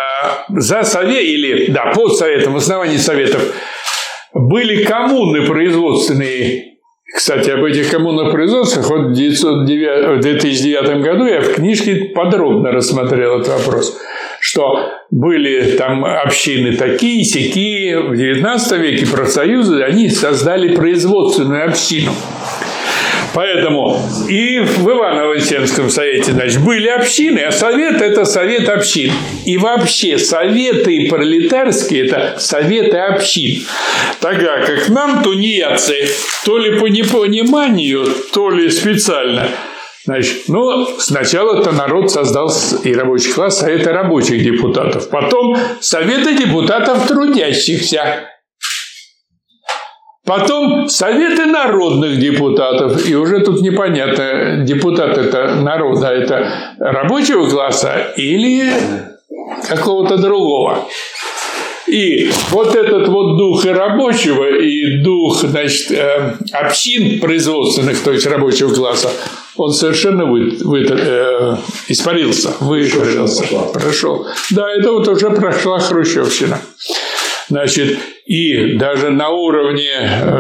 [0.50, 3.42] за совет, или, да, под советом, в основании советов,
[4.34, 6.73] были коммуны производственные
[7.14, 13.50] кстати, об этих коммунных производствах вот в 2009 году я в книжке подробно рассмотрел этот
[13.50, 14.00] вопрос,
[14.40, 22.12] что были там общины такие, сякие, в 19 веке профсоюзы, они создали производственную общину.
[23.34, 29.12] Поэтому и в Иваново-Вознесенском совете значит, были общины, а совет– это совет общин.
[29.46, 33.64] И вообще советы пролетарские– это советы общин.
[34.20, 36.08] Тогда как нам, тунеядцы,
[36.46, 39.48] то ли по непониманию, то ли специально–
[40.06, 42.52] Значит, ну, сначала-то народ создал
[42.84, 45.10] и рабочий класс, советы рабочих депутатов.
[45.10, 48.30] Потом советы депутатов трудящихся.
[50.26, 53.06] Потом советы народных депутатов.
[53.06, 56.50] И уже тут непонятно, депутат это народа, это
[56.80, 58.72] рабочего класса или
[59.68, 60.88] какого-то другого.
[61.88, 68.26] И вот этот вот дух и рабочего, и дух, значит, э, общин производственных, то есть
[68.26, 69.10] рабочего класса,
[69.58, 71.58] он совершенно вы, вы, э,
[71.90, 73.44] испарился, выпарился,
[73.74, 74.26] прошел.
[74.52, 76.62] Да, это вот уже прошла Хрущевщина.
[77.50, 79.92] Значит, и даже на уровне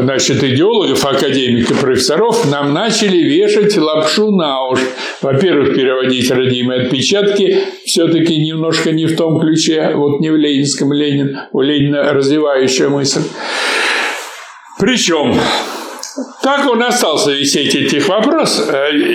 [0.01, 4.85] значит, идеологов, академиков, профессоров нам начали вешать лапшу на уши.
[5.21, 11.37] Во-первых, переводить родимые отпечатки все-таки немножко не в том ключе, вот не в ленинском Ленин,
[11.51, 13.23] у Ленина развивающая мысль.
[14.79, 15.37] Причем
[16.41, 18.73] так он остался висеть этих вопрос, э,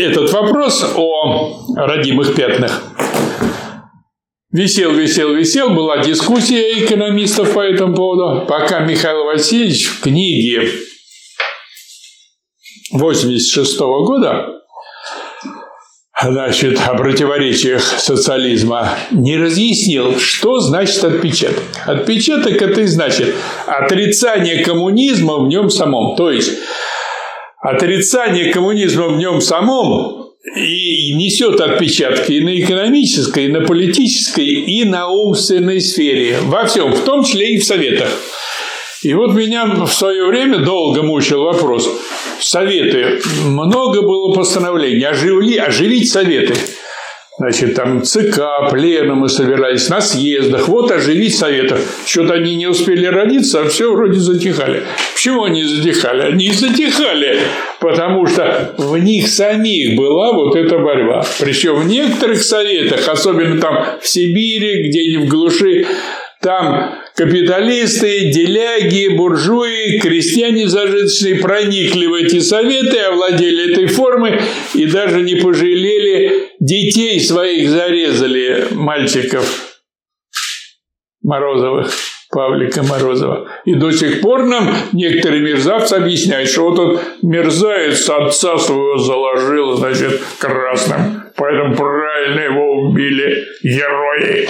[0.09, 2.83] этот вопрос о родимых пятнах.
[4.51, 10.71] Висел, висел, висел, была дискуссия экономистов по этому поводу, пока Михаил Васильевич в книге
[12.93, 14.59] 86 года
[16.23, 21.63] значит, о противоречиях социализма не разъяснил, что значит отпечаток.
[21.85, 23.35] Отпечаток– это и значит
[23.67, 26.17] отрицание коммунизма в нем самом.
[26.17, 26.59] То есть,
[27.61, 30.18] отрицание коммунизма в нем самом
[30.57, 36.39] и несет отпечатки и на экономической, и на политической, и на умственной сфере.
[36.43, 38.09] Во всем, в том числе и в советах.
[39.03, 41.89] И вот меня в свое время долго мучил вопрос.
[42.41, 43.21] Советы.
[43.45, 45.05] Много было постановлений.
[45.05, 46.55] Оживли, оживить советы.
[47.39, 50.67] Значит, там ЦК, пленумы собирались на съездах.
[50.67, 51.81] Вот оживить советов.
[52.05, 54.83] Что-то они не успели родиться, а все вроде затихали.
[55.15, 56.33] Почему они затихали?
[56.33, 57.39] Они затихали,
[57.79, 61.25] потому что в них самих была вот эта борьба.
[61.39, 65.87] Причем в некоторых советах, особенно там в Сибири, где-нибудь в глуши,
[66.41, 74.41] там капиталисты, деляги, буржуи, крестьяне зажиточные проникли в эти советы, овладели этой формой
[74.73, 79.45] и даже не пожалели детей своих зарезали, мальчиков
[81.23, 81.91] Морозовых.
[82.31, 83.49] Павлика Морозова.
[83.65, 89.75] И до сих пор нам некоторые мерзавцы объясняют, что вот он мерзавец отца своего заложил,
[89.77, 91.23] значит, красным.
[91.37, 94.47] Поэтому правильно его убили герои.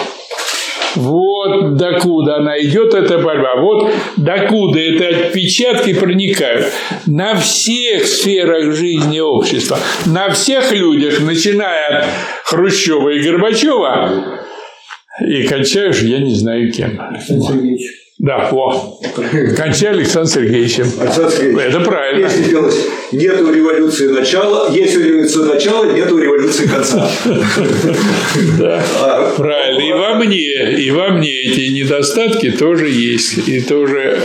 [0.97, 3.61] Вот докуда она идет, эта борьба.
[3.61, 6.67] Вот докуда эти отпечатки проникают
[7.07, 12.07] на всех сферах жизни общества, на всех людях, начиная от
[12.45, 14.47] Хрущева и Горбачева,
[15.27, 17.01] и кончаешь, я не знаю кем.
[17.01, 18.08] Александр Сергеевич.
[18.19, 18.99] Да, во.
[19.57, 20.91] Кончай Александр Сергеевичем.
[21.01, 21.63] Александр Сергеевич.
[21.67, 22.25] Это правильно.
[22.25, 22.75] Если делать
[23.13, 27.09] нету революции начала, есть у революции начала, нету революции конца.
[28.59, 29.81] Да, а, правильно.
[29.81, 33.47] И во мне, и во мне эти недостатки тоже есть.
[33.47, 34.21] И тоже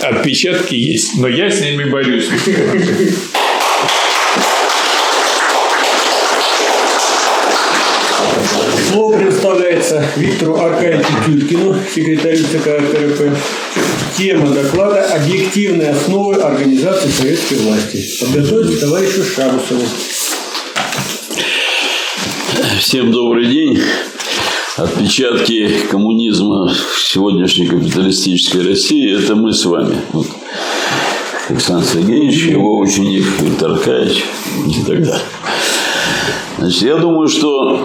[0.00, 1.16] отпечатки есть.
[1.18, 2.28] Но я с ними борюсь.
[8.90, 9.18] Слово
[9.78, 13.36] предоставляется Виктору Аркадьевичу Тюлькину, секретарю ЦК КРП.
[14.16, 18.04] Тема доклада «Объективные основы организации советской власти».
[18.20, 19.84] Подготовить товарищу Шабусову.
[22.80, 23.80] Всем добрый день.
[24.76, 29.96] отпечатки коммунизма в сегодняшней капиталистической России– это мы с вами.
[30.12, 30.26] Вот.
[31.48, 34.24] Александр Сергеевич, его ученик Виктор Аркадьевич
[34.66, 35.22] и так далее.
[36.58, 37.82] Значит, я думаю, что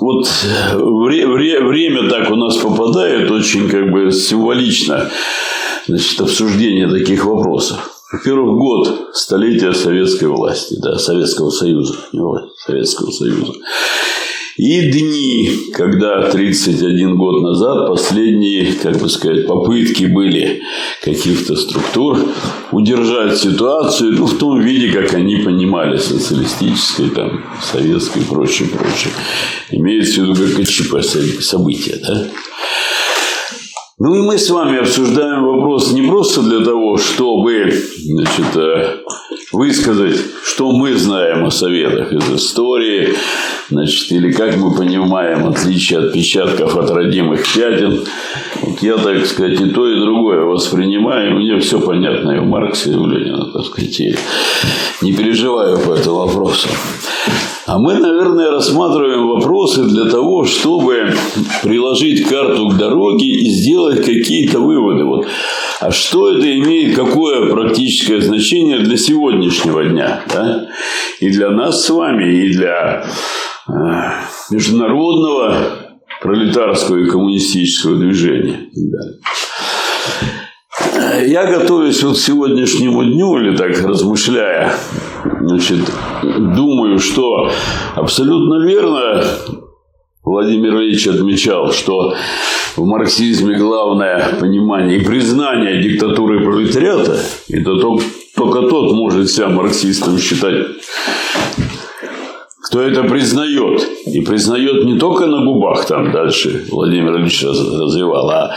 [0.00, 0.26] вот
[0.74, 5.10] вре, вре, время так у нас попадает очень как бы символично
[5.86, 7.78] значит, обсуждение таких вопросов.
[8.12, 11.94] Во-первых, год столетия советской власти, да, Советского Союза,
[12.56, 13.52] Советского Союза.
[14.56, 20.62] И дни, когда 31 год назад последние, как бы сказать, попытки были
[21.02, 22.18] каких-то структур
[22.72, 29.12] удержать ситуацию ну, в том виде, как они понимали, социалистической, там, советской и прочее, прочее.
[29.70, 31.02] Имеется в виду ГКЧП
[31.40, 31.98] события.
[32.06, 32.28] Да?
[34.02, 38.96] Ну и мы с вами обсуждаем вопрос не просто для того, чтобы значит, э,
[39.52, 43.14] высказать, что мы знаем о советах из истории,
[43.68, 48.04] значит, или как мы понимаем отличие отпечатков от родимых пятен.
[48.62, 52.90] Вот я, так сказать, и то, и другое воспринимаю, мне все понятно и в Марксе,
[52.90, 54.16] и в Ленина, так сказать, и
[55.02, 56.68] не переживаю по этому вопросу.
[57.70, 61.14] А мы, наверное, рассматриваем вопросы для того, чтобы
[61.62, 65.04] приложить карту к дороге и сделать какие-то выводы.
[65.04, 65.28] Вот.
[65.78, 70.20] А что это имеет, какое практическое значение для сегодняшнего дня?
[70.34, 70.66] Да?
[71.20, 73.04] И для нас с вами, и для
[73.68, 73.72] э,
[74.50, 75.56] международного
[76.20, 78.68] пролетарского и коммунистического движения.
[78.74, 80.39] Да.
[81.26, 84.74] Я готовюсь вот к сегодняшнему дню, или так размышляя,
[85.40, 85.90] значит,
[86.22, 87.50] думаю, что
[87.94, 89.24] абсолютно верно
[90.22, 92.14] Владимир Ильич отмечал, что
[92.76, 97.18] в марксизме главное понимание и признание диктатуры пролетариата,
[97.48, 100.66] это только тот может себя марксистом считать,
[102.70, 103.82] кто это признает.
[104.06, 108.54] И признает не только на губах, там дальше Владимир Ильич развивал, а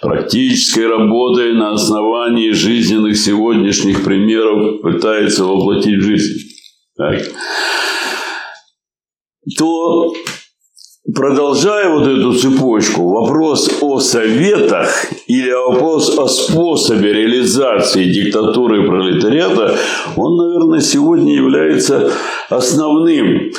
[0.00, 6.48] практической работой на основании жизненных сегодняшних примеров пытается воплотить в жизнь,
[6.96, 7.20] так,
[9.58, 10.12] то
[11.14, 19.76] продолжая вот эту цепочку, вопрос о советах или вопрос о способе реализации диктатуры пролетариата,
[20.16, 22.10] он, наверное, сегодня является
[22.48, 23.50] основным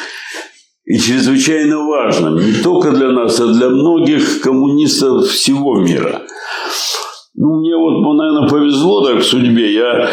[0.86, 6.22] и чрезвычайно важным не только для нас, а для многих коммунистов всего мира.
[7.36, 9.74] Ну, мне вот, наверное, повезло так в судьбе.
[9.74, 10.10] Я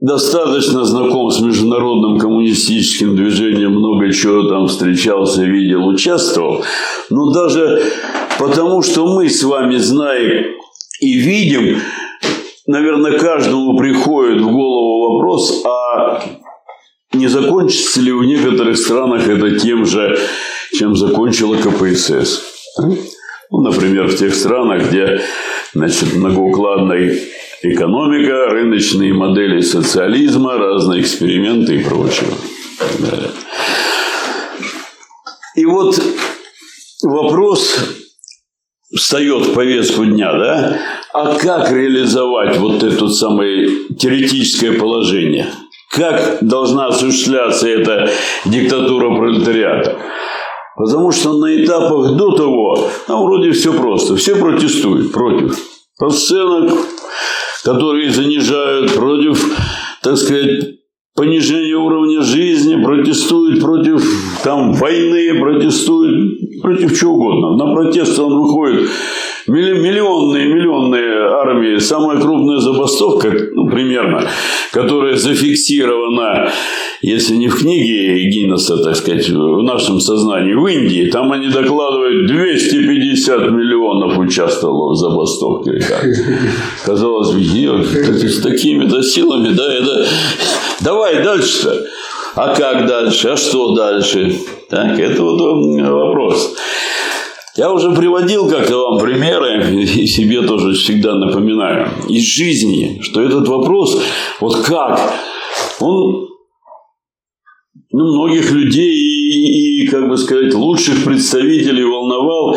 [0.00, 6.64] достаточно знаком с международным коммунистическим движением, много чего там встречался, видел, участвовал.
[7.10, 7.82] Но даже
[8.38, 10.56] потому, что мы с вами знаем
[11.00, 11.80] и видим,
[12.66, 16.22] наверное, каждому приходит в голову вопрос, а
[17.12, 20.18] не закончится ли в некоторых странах это тем же,
[20.72, 22.42] чем закончила КПСС?
[23.50, 25.20] Ну, например, в тех странах, где
[25.74, 27.18] значит, многоукладная
[27.62, 32.34] экономика, рыночные модели социализма, разные эксперименты и прочего.
[35.56, 36.00] И вот
[37.02, 37.76] вопрос
[38.94, 40.78] встает в повестку дня, да?
[41.12, 45.46] А как реализовать вот это самое теоретическое положение?
[45.90, 48.08] Как должна осуществляться эта
[48.44, 49.98] диктатура пролетариата?
[50.76, 54.16] Потому что на этапах до того, там вроде все просто.
[54.16, 55.58] Все протестуют против
[56.00, 56.72] расценок,
[57.64, 59.58] которые занижают, против,
[60.02, 60.78] так сказать,
[61.14, 64.02] понижения уровня жизни, протестуют против
[64.42, 67.64] там, войны, протестуют против чего угодно.
[67.64, 68.88] На протест он выходит
[69.46, 71.78] миллионные, миллионные армии.
[71.78, 74.26] Самая крупная забастовка, ну, примерно,
[74.72, 76.50] которая зафиксирована,
[77.02, 82.26] если не в книге Гиннесса, так сказать, в нашем сознании, в Индии, там они докладывают,
[82.26, 85.80] 250 миллионов участвовало в забастовке.
[86.84, 90.06] Казалось бы, с такими-то силами, да, это...
[90.80, 91.84] Давай дальше-то.
[92.36, 93.28] А как дальше?
[93.28, 94.34] А что дальше?
[94.68, 96.54] Так, это вот вопрос.
[97.56, 103.48] Я уже приводил как-то вам примеры, и себе тоже всегда напоминаю, из жизни, что этот
[103.48, 104.00] вопрос,
[104.40, 105.00] вот как,
[105.80, 106.28] он
[107.92, 112.56] ну, многих людей и, и, как бы сказать, лучших представителей волновал.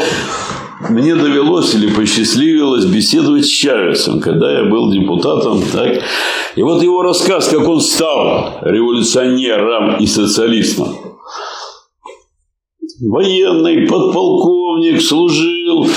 [0.89, 5.63] Мне довелось или посчастливилось беседовать с Чавесом, когда я был депутатом.
[5.71, 6.03] Так?
[6.55, 11.12] И вот его рассказ, как он стал революционером и социалистом
[12.99, 15.87] военный, подполковник, служил,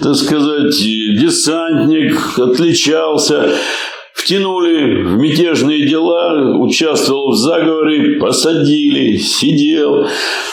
[0.00, 3.54] так сказать, десантник, отличался.
[4.14, 10.06] втянули в мятежные дела, участвовал в заговоре, посадили, сидел.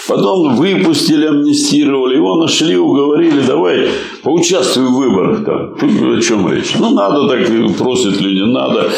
[0.08, 2.18] Потом выпустили, амнистировали.
[2.18, 3.88] Его нашли, уговорили, давай
[4.22, 5.46] поучаствуй в выборах.
[5.46, 5.74] Там.
[5.74, 6.76] О чем речь?
[6.78, 7.48] Ну, надо так,
[7.78, 8.92] просят люди, надо.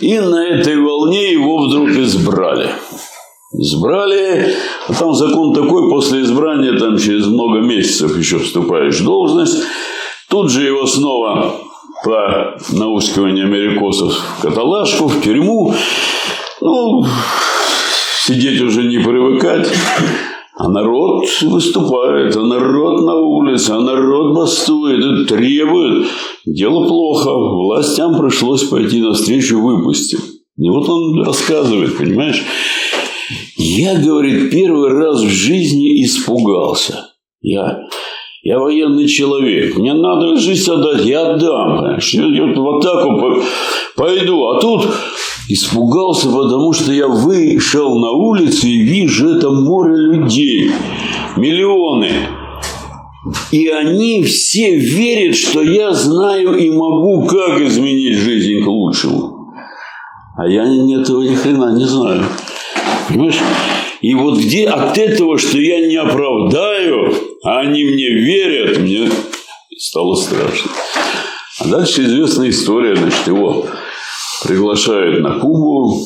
[0.00, 2.68] И на этой волне его вдруг избрали.
[3.54, 4.54] Избрали,
[4.88, 9.62] а там закон такой, после избрания, там через много месяцев еще вступаешь в должность.
[10.30, 11.54] Тут же его снова
[12.02, 15.74] по наускиванию америкосов в каталажку, в тюрьму.
[16.62, 17.04] Ну,
[18.24, 19.68] сидеть уже не привыкать.
[20.56, 26.06] А народ выступает, а народ на улице, а народ бастует требует.
[26.46, 27.30] Дело плохо.
[27.30, 30.20] Властям пришлось пойти навстречу выпустить.
[30.56, 32.44] И вот он рассказывает, понимаешь?
[33.56, 37.08] Я, говорит, первый раз в жизни испугался.
[37.40, 37.86] Я
[38.42, 39.76] я военный человек.
[39.76, 41.78] Мне надо жизнь отдать, я отдам.
[41.78, 42.12] Понимаешь?
[42.12, 43.40] Я, в атаку
[43.96, 44.48] пойду.
[44.48, 44.88] А тут
[45.48, 50.72] испугался, потому что я вышел на улицу и вижу это море людей.
[51.36, 52.10] Миллионы.
[53.52, 59.52] И они все верят, что я знаю и могу, как изменить жизнь к лучшему.
[60.36, 62.24] А я этого ни хрена не знаю.
[63.12, 63.38] Понимаешь?
[64.00, 69.10] И вот где от этого, что я не оправдаю, а они мне верят, мне
[69.76, 70.70] стало страшно.
[71.60, 73.66] А дальше известная история, значит, его
[74.42, 76.00] приглашают на Кубу,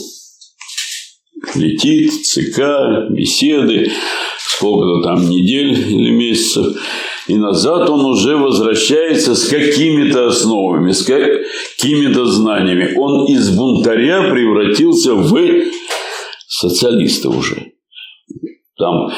[1.54, 3.90] летит, ЦК, беседы,
[4.38, 6.76] сколько-то там недель или месяцев.
[7.28, 12.94] И назад он уже возвращается с какими-то основами, с какими-то знаниями.
[12.96, 15.34] Он из бунтаря превратился в
[16.58, 17.72] социалиста уже.
[18.78, 19.10] Там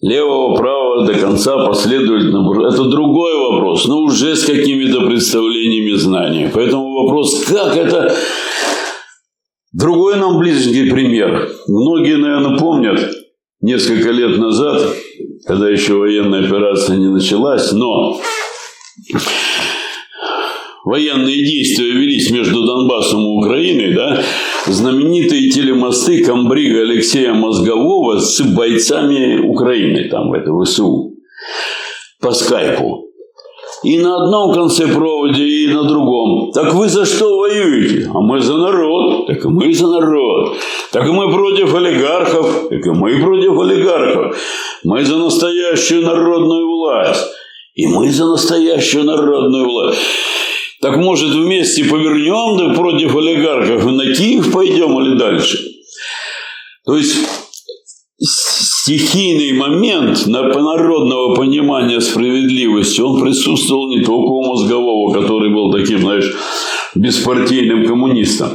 [0.00, 2.68] левого, правого до конца последовательно.
[2.68, 6.50] Это другой вопрос, но уже с какими-то представлениями, знаниями.
[6.52, 8.14] Поэтому вопрос, как это...
[9.72, 11.48] Другой нам близкий пример.
[11.66, 13.10] Многие, наверное, помнят,
[13.62, 14.82] несколько лет назад,
[15.46, 18.20] когда еще военная операция не началась, но
[20.84, 24.22] военные действия велись между Донбассом и Украиной, да,
[24.72, 31.14] знаменитые телемосты комбрига Алексея Мозгового с бойцами Украины, там, это ВСУ,
[32.20, 33.08] по скайпу.
[33.84, 36.52] И на одном конце провода, и на другом.
[36.52, 38.08] Так вы за что воюете?
[38.14, 39.26] А мы за народ.
[39.26, 40.56] Так и мы за народ.
[40.92, 42.68] Так и мы против олигархов.
[42.68, 44.36] Так и мы против олигархов.
[44.84, 47.26] Мы за настоящую народную власть.
[47.74, 49.98] И мы за настоящую народную власть.
[50.82, 55.58] Так может вместе повернем да против олигархов и на Киев пойдем или дальше?
[56.84, 57.16] То есть
[58.18, 66.34] стихийный момент народного понимания справедливости, он присутствовал не только у Мозгового, который был таким, знаешь,
[66.96, 68.50] беспартийным коммунистом,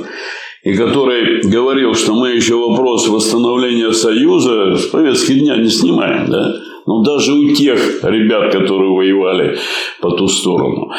[0.63, 6.55] и который говорил, что мы еще вопрос восстановления Союза с повестки дня не снимаем, да?
[6.85, 9.57] Но даже у тех ребят, которые воевали
[10.01, 10.91] по ту сторону.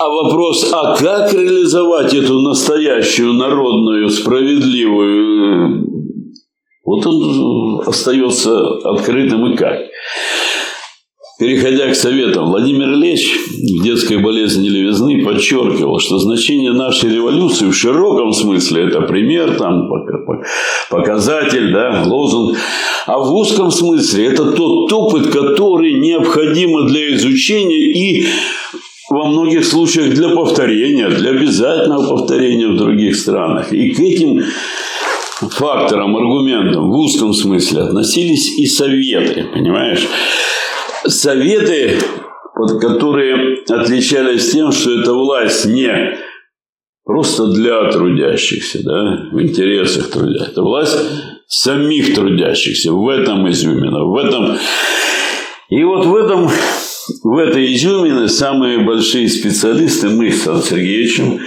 [0.00, 5.84] А вопрос, а как реализовать эту настоящую народную, справедливую,
[6.82, 9.78] вот он остается открытым и как.
[11.38, 17.76] Переходя к советам, Владимир Ильич в детской болезни левизны подчеркивал, что значение нашей революции в
[17.76, 19.86] широком смысле это пример, там,
[20.88, 22.56] показатель, да, лозунг,
[23.06, 28.26] а в узком смысле это тот опыт, который необходим для изучения и
[29.20, 33.70] во многих случаях для повторения, для обязательного повторения в других странах.
[33.72, 34.42] И к этим
[35.50, 40.06] факторам, аргументам в узком смысле относились и советы, понимаешь?
[41.06, 41.98] Советы,
[42.56, 46.18] вот, которые отличались тем, что эта власть не
[47.04, 50.50] просто для трудящихся, да, в интересах трудящихся.
[50.52, 50.98] Это власть
[51.46, 52.92] самих трудящихся.
[52.92, 54.56] В этом изюмина, в этом...
[55.68, 56.48] И вот в этом
[57.22, 61.40] в этой изюмине самые большие специалисты мы с Алексеем Сергеевичем,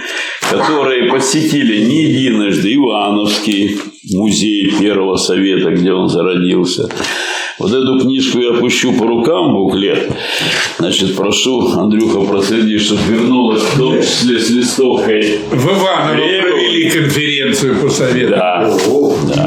[0.50, 3.78] которые посетили не единожды Ивановский
[4.12, 6.88] музей Первого Совета, где он зародился.
[7.58, 10.10] Вот эту книжку я пущу по рукам, буклет.
[10.78, 15.38] Значит, прошу, Андрюха, проследи, чтобы вернулась в том числе с листовкой.
[15.50, 18.30] В Иваново провели конференцию по совету.
[18.30, 18.76] Да.
[19.28, 19.46] да.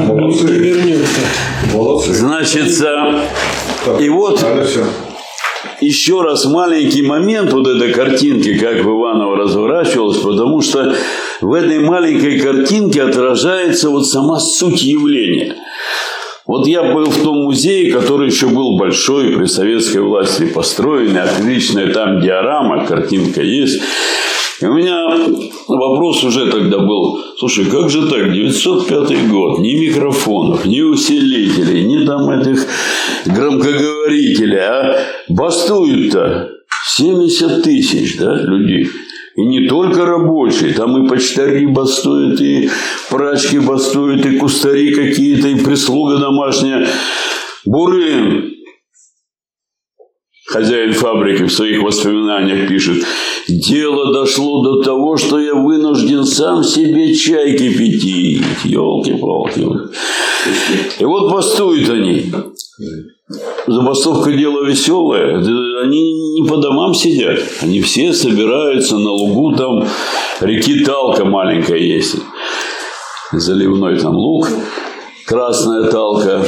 [1.74, 2.14] Молодцы.
[2.14, 2.82] Значит,
[4.00, 4.42] и вот
[5.88, 10.94] еще раз маленький момент вот этой картинки, как в Иваново разворачивалась, потому что
[11.40, 15.56] в этой маленькой картинке отражается вот сама суть явления.
[16.46, 21.92] Вот я был в том музее, который еще был большой, при советской власти построенный, отличная
[21.92, 23.80] там диорама, картинка есть.
[24.60, 25.16] И у меня
[25.68, 32.04] вопрос уже тогда был, слушай, как же так, 905 год, ни микрофонов, ни усилителей, ни
[32.04, 32.66] там этих
[33.26, 34.98] громкоговорителей, а?
[35.28, 36.50] Бастуют-то
[36.96, 38.88] 70 тысяч да, людей.
[39.36, 42.68] И не только рабочие, там и почтари бастуют, и
[43.08, 46.88] прачки бастуют, и кустари какие-то, и прислуга домашняя.
[47.64, 48.57] Бурын,
[50.48, 53.04] хозяин фабрики в своих воспоминаниях пишет,
[53.48, 58.42] дело дошло до того, что я вынужден сам себе чай кипятить.
[58.64, 59.66] Елки-палки.
[60.98, 62.32] И вот бастуют они.
[63.66, 65.36] Забастовка дело веселое.
[65.82, 67.40] Они не по домам сидят.
[67.60, 69.54] Они все собираются на лугу.
[69.54, 69.86] Там
[70.40, 72.16] реки Талка маленькая есть.
[73.32, 74.48] Заливной там луг.
[75.26, 76.42] Красная Талка.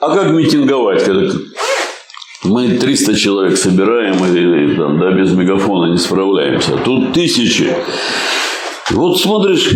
[0.00, 1.30] А как митинговать, когда
[2.44, 6.76] мы 300 человек собираем, и, и там, да, без мегафона не справляемся.
[6.84, 7.74] Тут тысячи.
[8.90, 9.70] Вот смотришь,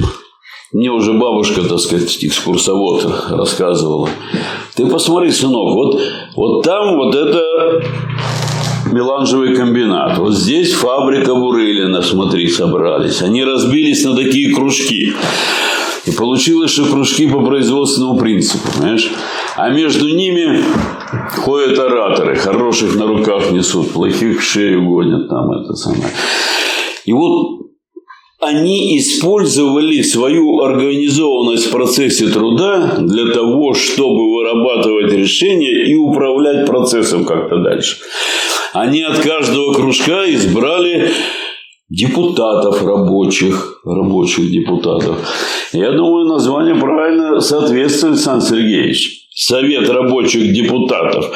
[0.73, 4.09] мне уже бабушка, так сказать, экскурсовод рассказывала.
[4.75, 6.01] Ты посмотри, сынок, вот,
[6.37, 7.83] вот там вот это
[8.93, 10.19] меланжевый комбинат.
[10.19, 13.23] Вот здесь фабрика Бурылина, смотри, собрались.
[13.23, 15.15] Они разбились на такие кружки.
[16.09, 19.13] И получилось, что кружки по производственному принципу, понимаешь?
[19.57, 20.65] А между ними
[21.37, 26.11] ходят ораторы, хороших на руках несут, плохих в шею гонят там это самое.
[27.05, 27.59] И вот
[28.41, 37.27] они использовали свою организованность в процессе труда для того, чтобы вырабатывать решения и управлять процессом
[37.27, 37.99] как-то дальше.
[38.73, 41.11] Они от каждого кружка избрали
[41.91, 45.17] депутатов рабочих, рабочих депутатов.
[45.73, 49.27] Я думаю, название правильно соответствует, Сан Сергеевич.
[49.35, 51.33] Совет рабочих депутатов.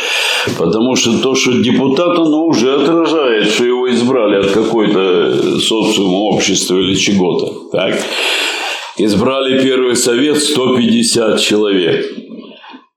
[0.59, 6.77] Потому что то, что депутат, оно уже отражает, что его избрали от какой-то социума, общества
[6.79, 7.71] или чего-то.
[7.71, 8.03] Так?
[8.99, 12.05] Избрали первый совет 150 человек.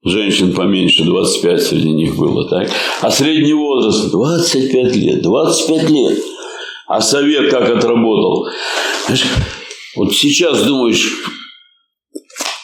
[0.03, 2.49] Женщин поменьше 25 среди них было.
[2.49, 2.69] Так?
[3.01, 5.21] А средний возраст 25 лет.
[5.21, 6.19] 25 лет.
[6.87, 8.47] А совет как отработал?
[9.95, 11.09] Вот сейчас думаешь,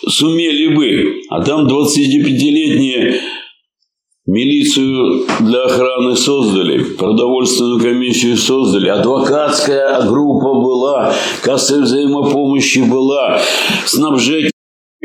[0.08, 3.22] сумели бы, а там 25-летние
[4.28, 13.42] милицию для охраны создали, продовольственную комиссию создали, адвокатская группа была, касса взаимопомощи была,
[13.86, 14.52] снабжение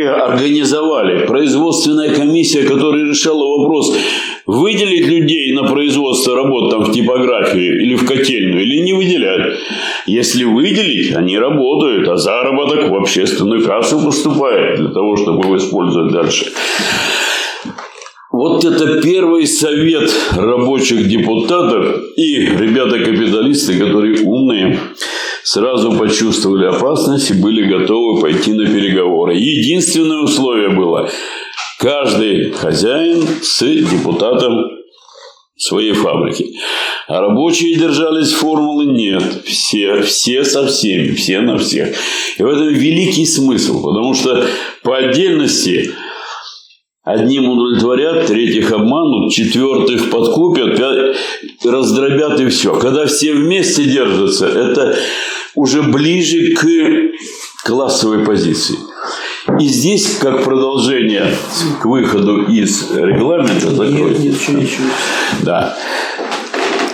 [0.05, 1.27] организовали.
[1.27, 3.97] Производственная комиссия, которая решала вопрос,
[4.45, 9.59] выделить людей на производство работ там в типографии или в котельную, или не выделять.
[10.07, 16.13] Если выделить, они работают, а заработок в общественную кассу поступает для того, чтобы его использовать
[16.13, 16.53] дальше.
[18.33, 24.79] Вот это первый совет рабочих депутатов и ребята-капиталисты, которые умные,
[25.47, 29.37] сразу почувствовали опасность и были готовы пойти на переговоры.
[29.37, 31.09] Единственное условие было–
[31.79, 34.71] каждый хозяин с депутатом
[35.57, 36.57] своей фабрики.
[37.07, 39.45] А рабочие держались формулы нет.
[39.45, 41.95] Все, все со всеми, все на всех.
[42.39, 44.45] И в этом великий смысл, потому что
[44.83, 45.93] по отдельности
[47.07, 50.77] Одним удовлетворят, третьих обманут, четвертых подкупят,
[51.65, 52.77] раздробят и все.
[52.81, 54.99] Когда все вместе держатся, это
[55.57, 56.67] уже ближе к
[57.65, 58.77] классовой позиции.
[59.61, 61.35] И здесь, как продолжение
[61.81, 64.21] к выходу из регламента, закройте.
[64.21, 64.85] Нет, ничего, ничего.
[65.43, 65.77] Да.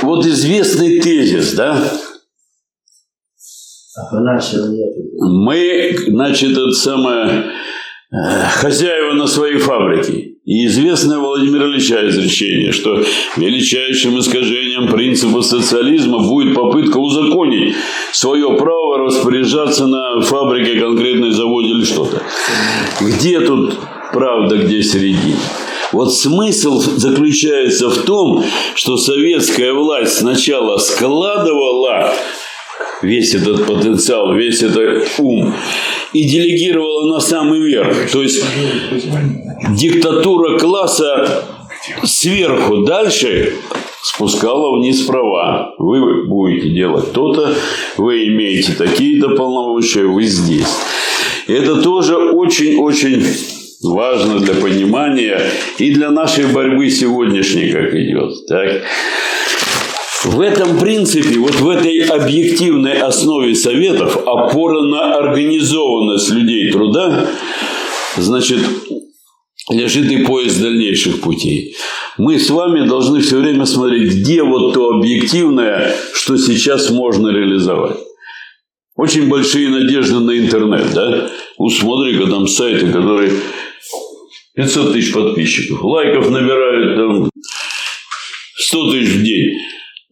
[0.02, 1.82] Вот известный тезис, да?
[5.18, 7.44] Мы, значит, это самое
[8.12, 10.32] хозяева на своей фабрике.
[10.44, 13.00] И известное Владимира Ильича изречение, что
[13.36, 17.76] величайшим искажением принципа социализма будет попытка узаконить
[18.12, 22.22] свое право распоряжаться на фабрике, конкретной заводе или что-то.
[23.00, 23.78] Где тут
[24.12, 25.38] правда, где середина?
[25.92, 28.42] Вот смысл заключается в том,
[28.74, 32.12] что советская власть сначала складывала
[33.02, 35.54] весь этот потенциал, весь этот ум
[36.12, 38.10] и делегировала на самый верх.
[38.10, 38.44] То есть
[39.70, 41.44] диктатура класса
[42.04, 43.54] сверху дальше
[44.02, 45.74] спускала вниз права.
[45.78, 47.54] Вы будете делать то-то,
[47.96, 50.68] вы имеете такие-то полномочия, вы здесь.
[51.46, 53.24] Это тоже очень-очень
[53.82, 55.40] важно для понимания
[55.78, 58.46] и для нашей борьбы сегодняшней, как идет.
[58.46, 58.82] Так?
[60.24, 67.26] В этом принципе, вот в этой объективной основе советов, опора на организованность людей труда,
[68.16, 68.60] значит,
[69.68, 71.74] лежит и поиск дальнейших путей.
[72.18, 77.96] Мы с вами должны все время смотреть, где вот то объективное, что сейчас можно реализовать.
[78.94, 81.30] очень большие надежды на интернет, да?
[81.56, 83.32] Усмотри-ка там сайты, которые
[84.54, 87.30] 500 тысяч подписчиков, лайков набирают там
[88.54, 89.58] 100 тысяч в день.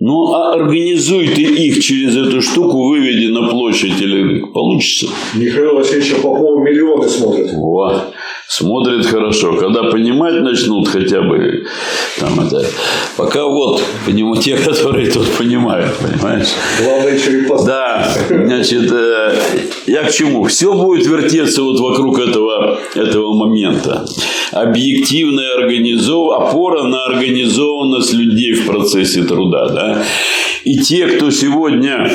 [0.02, 5.08] Ну, а организуй ты их через эту штуку, выведи на площадь или получится.
[5.34, 7.52] Михаил Васильевича Попова миллионы смотрят.
[7.52, 8.04] Во,
[8.50, 9.56] смотрят хорошо.
[9.56, 11.66] Когда понимать начнут хотя бы,
[12.18, 12.66] там это,
[13.16, 16.48] пока вот, понимаю, те, которые тут понимают, понимаешь?
[16.82, 17.62] Главное черепа.
[17.64, 19.34] Да, значит, э,
[19.86, 20.44] я к чему?
[20.44, 24.04] Все будет вертеться вот вокруг этого, этого момента.
[24.50, 26.32] Объективная организов...
[26.32, 29.68] опора на организованность людей в процессе труда.
[29.68, 30.02] Да?
[30.64, 32.10] И те, кто сегодня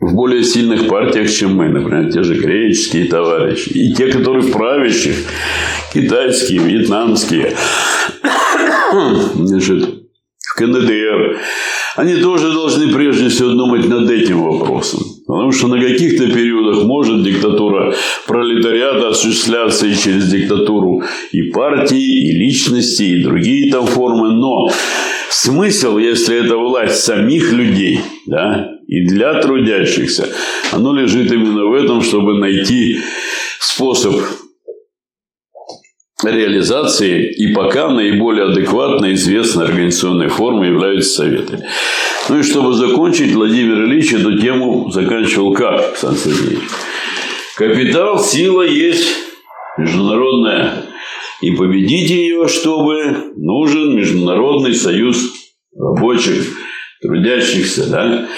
[0.00, 4.50] в более сильных партиях, чем мы, например, те же греческие товарищи, и те, которые в
[4.50, 5.16] правящих,
[5.92, 7.54] китайские, вьетнамские,
[9.34, 9.84] значит,
[10.38, 11.38] в КНДР,
[11.96, 15.00] они тоже должны прежде всего думать над этим вопросом.
[15.26, 17.94] Потому что на каких-то периодах может диктатура
[18.26, 24.32] пролетариата осуществляться и через диктатуру и партии, и личности, и другие там формы.
[24.32, 24.70] Но
[25.28, 30.28] смысл, если это власть самих людей, да, и для трудящихся,
[30.72, 32.98] оно лежит именно в этом, чтобы найти
[33.60, 34.16] способ
[36.24, 41.64] реализации и пока наиболее адекватной известной организационной формой являются советы.
[42.28, 46.60] Ну и чтобы закончить, Владимир Ильич эту тему заканчивал как, Александр?
[47.56, 49.08] Капитал, сила есть
[49.78, 50.86] международная.
[51.40, 55.32] И победить ее, чтобы нужен Международный союз
[55.78, 56.44] рабочих,
[57.00, 57.86] трудящихся.
[57.90, 58.28] Да?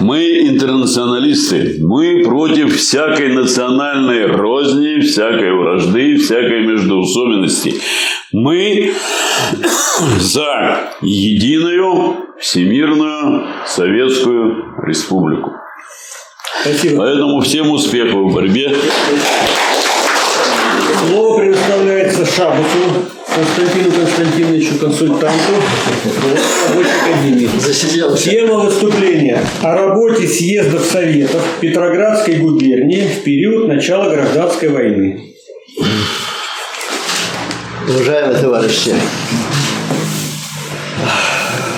[0.00, 1.78] Мы интернационалисты.
[1.80, 7.80] Мы против всякой национальной розни, всякой вражды, всякой междоусобенности.
[8.32, 8.92] Мы
[10.18, 15.52] за единую всемирную советскую республику.
[16.62, 16.98] Спасибо.
[16.98, 18.74] Поэтому всем успехов в борьбе.
[21.08, 25.54] Слово предоставляется Шабусу Константину Константиновичу, консультанту
[26.74, 27.48] рабочей.
[28.22, 35.34] Тема выступления о работе съездов Советов Петроградской губернии в период начала гражданской войны.
[37.88, 38.94] Уважаемые товарищи,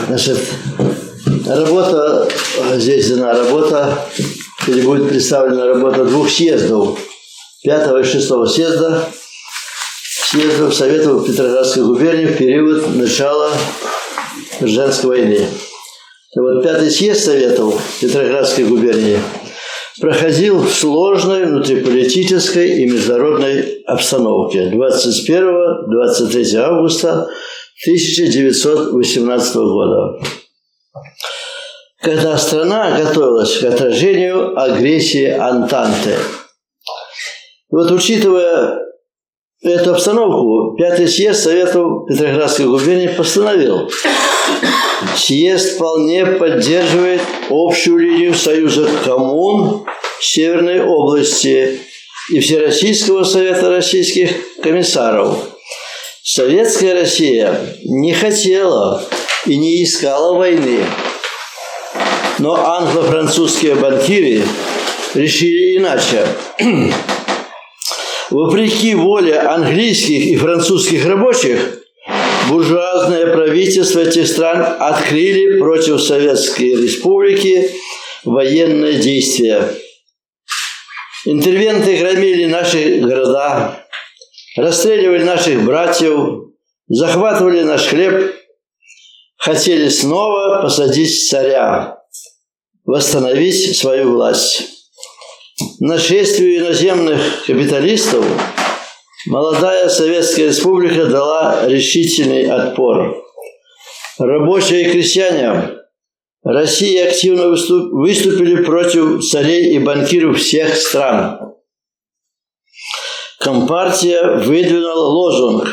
[0.09, 0.39] значит,
[1.47, 2.29] работа,
[2.75, 3.99] здесь дана работа,
[4.67, 6.99] или будет представлена работа двух съездов,
[7.63, 9.09] пятого и шестого съезда,
[10.35, 13.53] съездов Советов Петроградской губернии в период начала
[14.59, 15.47] гражданской войны.
[16.35, 19.21] И вот пятый съезд Советов Петроградской губернии
[20.01, 27.29] проходил в сложной внутриполитической и международной обстановке 21-23 августа
[27.87, 30.19] 1918 года,
[32.03, 36.17] когда страна готовилась к отражению агрессии Антанты.
[37.71, 38.81] И вот учитывая
[39.65, 43.91] эту обстановку, Пятый съезд Советов Петроградской губернии постановил,
[45.17, 49.85] съезд вполне поддерживает общую линию Союза коммун
[50.21, 51.81] Северной области
[52.33, 54.31] и Всероссийского Совета Российских
[54.63, 55.39] комиссаров.
[56.23, 57.55] Советская Россия
[57.85, 59.03] не хотела
[59.47, 60.81] и не искала войны.
[62.39, 64.43] Но англо-французские банкиры
[65.15, 66.27] решили иначе.
[68.35, 71.79] Вопреки воле английских и французских рабочих,
[72.49, 77.71] буржуазное правительство этих стран открыли против Советской Республики
[78.25, 79.73] военные действия.
[81.27, 83.87] Интервенты громили наши города,
[84.57, 86.49] расстреливали наших братьев,
[86.89, 88.35] захватывали наш хлеб,
[89.37, 91.99] хотели снова посадить царя,
[92.85, 94.74] восстановить свою власть.
[95.79, 98.25] Нашествию иноземных капиталистов
[99.27, 103.25] молодая Советская Республика дала решительный отпор.
[104.19, 105.79] Рабочие и крестьяне
[106.43, 111.55] России активно выступили против царей и банкиров всех стран.
[113.39, 115.69] Компартия выдвинула лозунг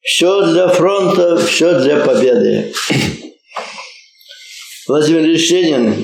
[0.00, 2.72] «Все для фронта, все для победы».
[4.86, 5.96] Владимир Ильич Ленин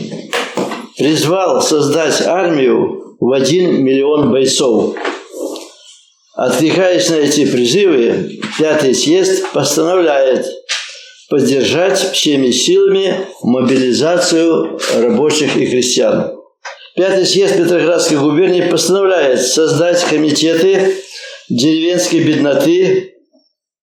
[0.97, 4.97] призвал создать армию в один миллион бойцов.
[6.35, 10.47] Откликаясь на эти призывы, Пятый съезд постановляет
[11.31, 16.37] поддержать всеми силами мобилизацию рабочих и крестьян.
[16.95, 20.97] Пятый съезд Петроградской губернии постановляет создать комитеты
[21.49, 23.15] деревенской бедноты,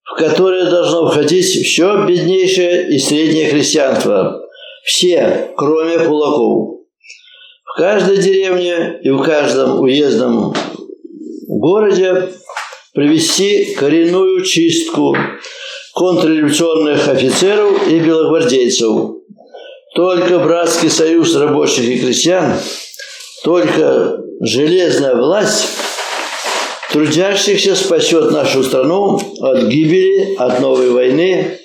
[0.04, 4.44] в которые должно входить все беднейшее и среднее крестьянство.
[4.84, 6.77] Все, кроме кулаков.
[7.78, 10.52] В каждой деревне и в каждом уездном
[11.48, 12.30] городе
[12.96, 15.16] провести коренную чистку
[15.94, 19.18] контрреволюционных офицеров и белогвардейцев.
[19.94, 22.56] Только братский союз рабочих и крестьян,
[23.44, 25.68] только железная власть
[26.92, 31.60] трудящихся спасет нашу страну от гибели, от новой войны,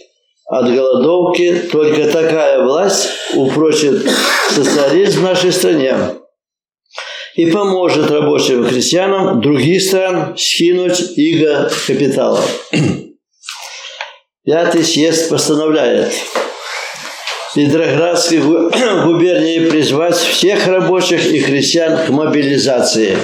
[0.52, 1.68] от голодовки.
[1.72, 4.06] Только такая власть упрочит
[4.50, 5.96] социализм в нашей стране
[7.34, 12.44] и поможет рабочим и крестьянам других стран скинуть иго капитала.
[14.44, 16.12] Пятый съезд постановляет
[17.54, 18.38] Петроградской
[19.04, 23.16] губернии призвать всех рабочих и крестьян к мобилизации.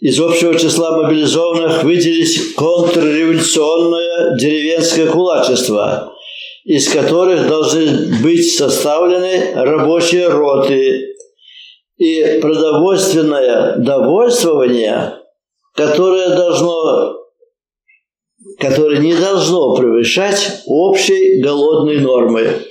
[0.00, 6.14] Из общего числа мобилизованных выделить контрреволюционное деревенское кулачество,
[6.64, 11.06] из которых должны быть составлены рабочие роты
[11.98, 15.18] и продовольственное довольствование,
[15.74, 17.16] которое должно
[18.58, 22.62] которое не должно превышать общей голодной нормы.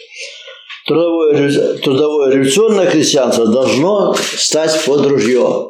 [0.88, 5.70] Трудовое, трудовое революционное крестьянство должно стать под ружье.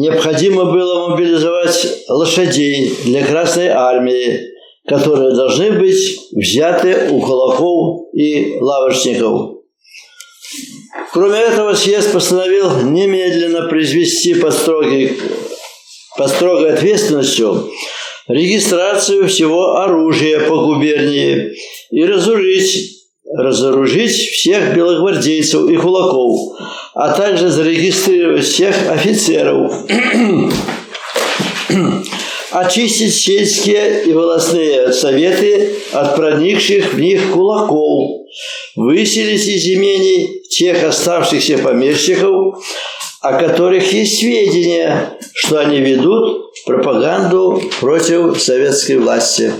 [0.00, 4.42] Необходимо было мобилизовать лошадей для Красной Армии,
[4.86, 9.56] которые должны быть взяты у кулаков и лавочников.
[11.12, 15.18] Кроме этого, съезд постановил немедленно произвести под, строгий,
[16.16, 17.68] под строгой ответственностью
[18.28, 21.56] регистрацию всего оружия по губернии
[21.90, 22.97] и разоружить,
[23.38, 26.58] разоружить всех белогвардейцев и кулаков,
[26.94, 29.72] а также зарегистрировать всех офицеров,
[32.50, 38.26] очистить сельские и волосные советы от проникших в них кулаков,
[38.74, 42.58] выселить из имений тех оставшихся помещиков,
[43.20, 49.52] о которых есть сведения, что они ведут пропаганду против советской власти.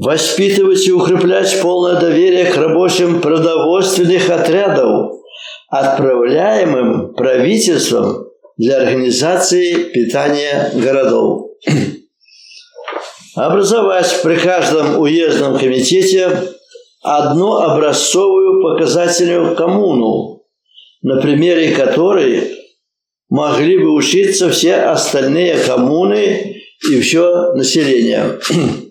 [0.00, 5.12] Воспитывать и укреплять полное доверие к рабочим продовольственных отрядов,
[5.68, 11.50] отправляемым правительством для организации питания городов.
[13.34, 16.30] Образовать при каждом уездном комитете
[17.02, 20.46] одну образцовую показательную коммуну,
[21.02, 22.52] на примере которой
[23.28, 26.56] могли бы учиться все остальные коммуны
[26.90, 28.40] и все население.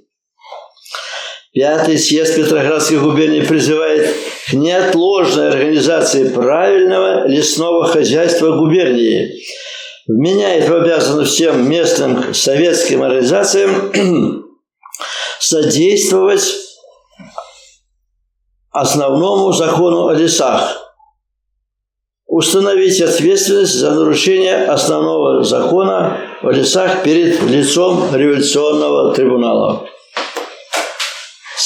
[1.51, 4.15] Пятый съезд Петроградской губернии призывает
[4.47, 9.31] к неотложной организации правильного лесного хозяйства губернии,
[10.07, 13.91] вменяет в обязанность всем местным советским организациям
[15.39, 16.55] содействовать
[18.69, 20.77] основному закону о лесах,
[22.27, 29.89] установить ответственность за нарушение основного закона о лесах перед лицом революционного трибунала.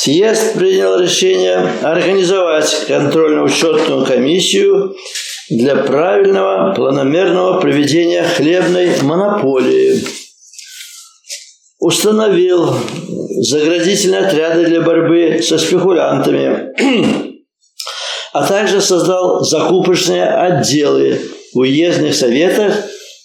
[0.04, 4.98] Съезд принял решение организовать контрольно-учетную комиссию
[5.50, 10.04] для правильного планомерного проведения хлебной монополии.
[11.80, 12.76] Установил
[13.44, 16.74] заградительные отряды для борьбы со спекулянтами,
[18.34, 21.22] а также создал закупочные отделы
[21.54, 22.76] в уездных советах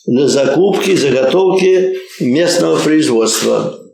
[0.06, 3.87] для закупки и заготовки местного производства.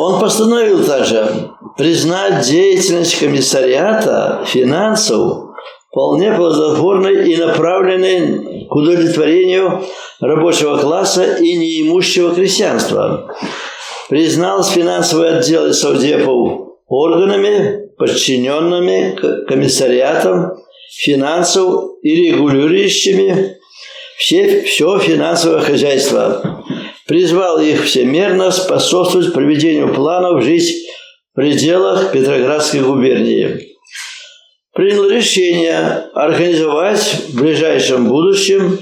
[0.00, 5.50] Он постановил также признать деятельность комиссариата финансов
[5.90, 9.82] вполне плодотворной и направленной к удовлетворению
[10.20, 13.36] рабочего класса и неимущего крестьянства.
[14.08, 20.52] Признал финансовый отдел Саудепов органами, подчиненными комиссариатам
[20.96, 23.58] финансов и регулирующими
[24.16, 26.59] все, все финансовое хозяйство
[27.10, 30.86] призвал их всемерно способствовать проведению планов жить
[31.32, 33.66] в пределах Петроградской губернии.
[34.74, 38.78] Принял решение организовать в ближайшем будущем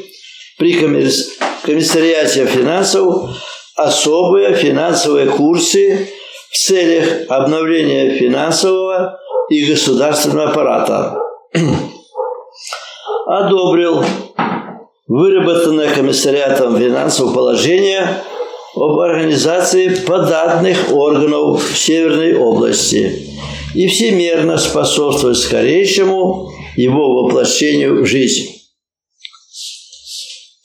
[0.59, 3.31] при комиссариате финансов
[3.76, 6.11] особые финансовые курсы
[6.51, 9.18] в целях обновления финансового
[9.49, 11.18] и государственного аппарата.
[13.26, 14.05] Одобрил
[15.09, 18.22] выработанное комиссариатом финансового положения
[18.76, 23.24] об организации податных органов в Северной области
[23.74, 28.55] и всемерно способствовать скорейшему его воплощению в жизнь.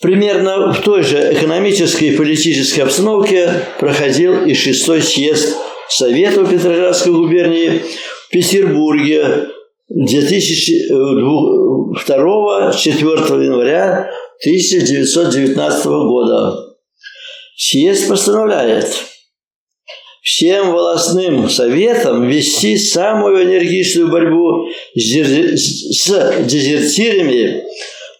[0.01, 3.49] Примерно в той же экономической и политической обстановке
[3.79, 5.55] проходил и шестой съезд
[5.87, 7.81] Советов Петроградской губернии
[8.27, 9.47] в Петербурге
[9.87, 13.05] 2002 4
[13.45, 14.11] января
[14.45, 16.75] 1919 года.
[17.55, 18.93] Съезд постановляет
[20.21, 25.01] всем волосным советам вести самую энергичную борьбу с
[26.45, 27.63] дезертирами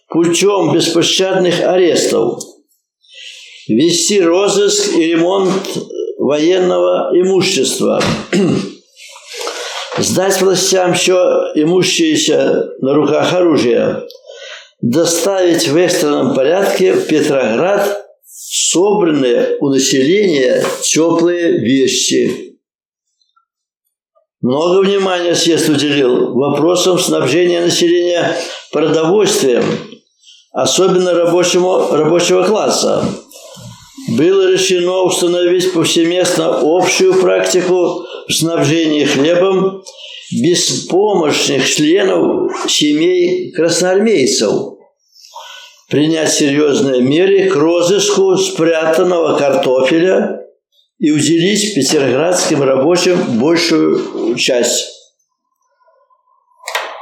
[0.08, 2.42] путем беспощадных арестов,
[3.68, 5.52] вести розыск и ремонт
[6.18, 8.02] военного имущества,
[9.98, 11.16] сдать властям все
[11.54, 14.02] имущееся на руках оружие,
[14.84, 22.58] доставить в экстренном порядке в Петроград собранные у населения теплые вещи.
[24.42, 28.36] Много внимания съезд уделил вопросам снабжения населения
[28.72, 29.64] продовольствием,
[30.52, 33.06] особенно рабочему, рабочего класса.
[34.10, 39.82] Было решено установить повсеместно общую практику в снабжении хлебом
[40.32, 44.74] беспомощных членов семей красноармейцев,
[45.90, 50.40] принять серьезные меры к розыску спрятанного картофеля
[50.98, 54.94] и уделить петроградским рабочим большую часть.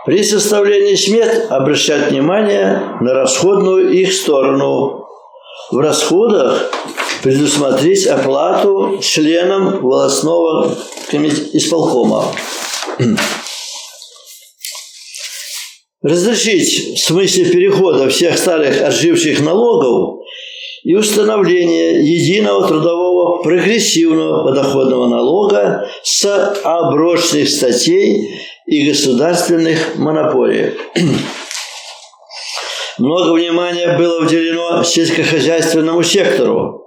[0.05, 5.07] При составлении смет обращать внимание на расходную их сторону.
[5.70, 6.73] В расходах
[7.23, 10.77] предусмотреть оплату членам волосного
[11.12, 12.32] исполкома.
[16.02, 20.24] Разрешить в смысле перехода всех старых отживших налогов
[20.82, 26.24] и установления единого трудового прогрессивного подоходного налога с
[26.64, 30.73] оброчных статей и государственных монополий.
[32.98, 36.82] Много внимания было уделено сельскохозяйственному сектору.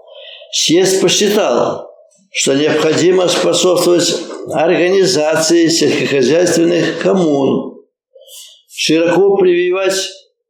[0.52, 1.90] Съезд посчитал,
[2.38, 4.14] что необходимо способствовать
[4.52, 7.86] организации сельскохозяйственных коммун,
[8.70, 9.96] широко прививать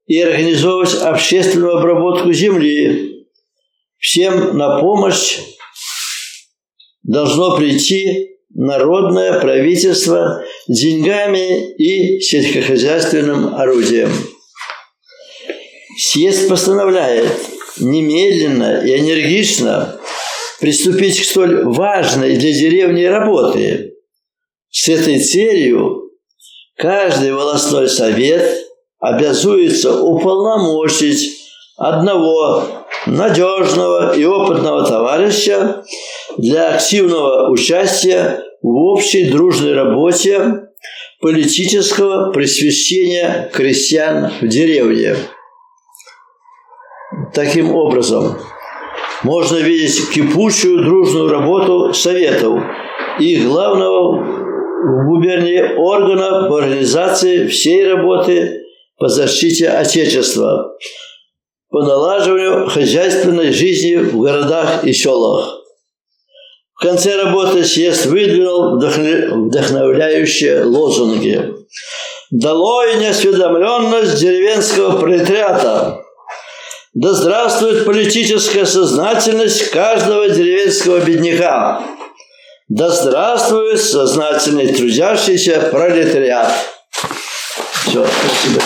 [0.07, 3.27] и организовывать общественную обработку земли.
[3.99, 5.37] Всем на помощь
[7.03, 14.09] должно прийти народное правительство деньгами и сельскохозяйственным орудием.
[15.99, 17.29] Съезд постановляет
[17.77, 19.99] немедленно и энергично
[20.59, 23.91] приступить к столь важной для деревни работе.
[24.69, 26.11] С этой целью
[26.77, 28.65] каждый волостной совет
[28.99, 31.37] обязуется уполномочить
[31.77, 35.83] одного надежного и опытного товарища
[36.37, 40.69] для активного участия в общей дружной работе
[41.21, 45.15] политического просвещения крестьян в деревне.
[47.33, 48.37] Таким образом,
[49.25, 52.61] можно видеть кипучую дружную работу советов
[53.19, 58.61] и главного в губернии органа по организации всей работы
[58.99, 60.75] по защите Отечества,
[61.69, 65.59] по налаживанию хозяйственной жизни в городах и селах.
[66.75, 71.51] В конце работы съезд выдвинул вдохновляющие лозунги.
[72.29, 76.04] «Долой неосведомленность деревенского пролетариата!»
[76.95, 81.83] Да здравствует политическая сознательность каждого деревенского бедняка.
[82.69, 86.53] Да здравствует сознательный трудящийся пролетариат.
[87.85, 88.61] Все, спасибо.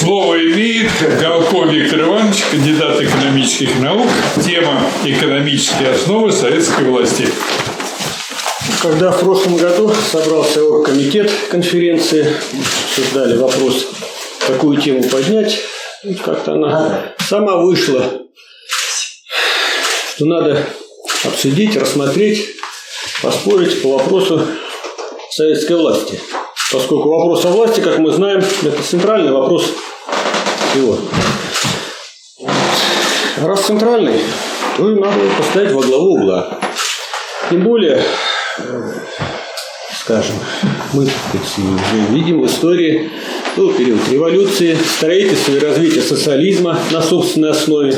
[0.00, 4.08] Слово имеет Галков Виктор Иванович, кандидат экономических наук.
[4.42, 7.28] Тема «Экономические основы советской власти».
[8.80, 12.26] Когда в прошлом году собрался комитет конференции,
[12.86, 13.86] обсуждали вопрос,
[14.46, 15.60] какую тему поднять,
[16.24, 18.04] как-то она сама вышла,
[20.14, 20.64] что надо
[21.24, 22.56] обсудить, рассмотреть,
[23.22, 24.46] поспорить по вопросу
[25.30, 26.20] советской власти.
[26.72, 29.72] Поскольку вопрос о власти, как мы знаем, это центральный вопрос
[30.70, 30.98] всего.
[33.38, 34.20] Раз центральный,
[34.76, 36.58] то и надо поставить во главу угла.
[37.50, 38.04] Тем более,
[39.98, 40.36] скажем,
[40.92, 41.12] мы уже
[42.10, 43.10] видим в истории
[43.58, 47.92] был период революции, строительства и развития социализма на собственной основе.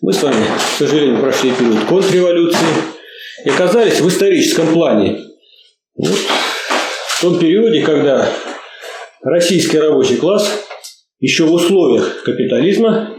[0.00, 2.66] Мы с вами, к сожалению, прошли период контрреволюции
[3.44, 5.20] и оказались в историческом плане.
[5.94, 8.28] Вот в том периоде, когда
[9.22, 10.50] российский рабочий класс
[11.20, 13.14] еще в условиях капитализма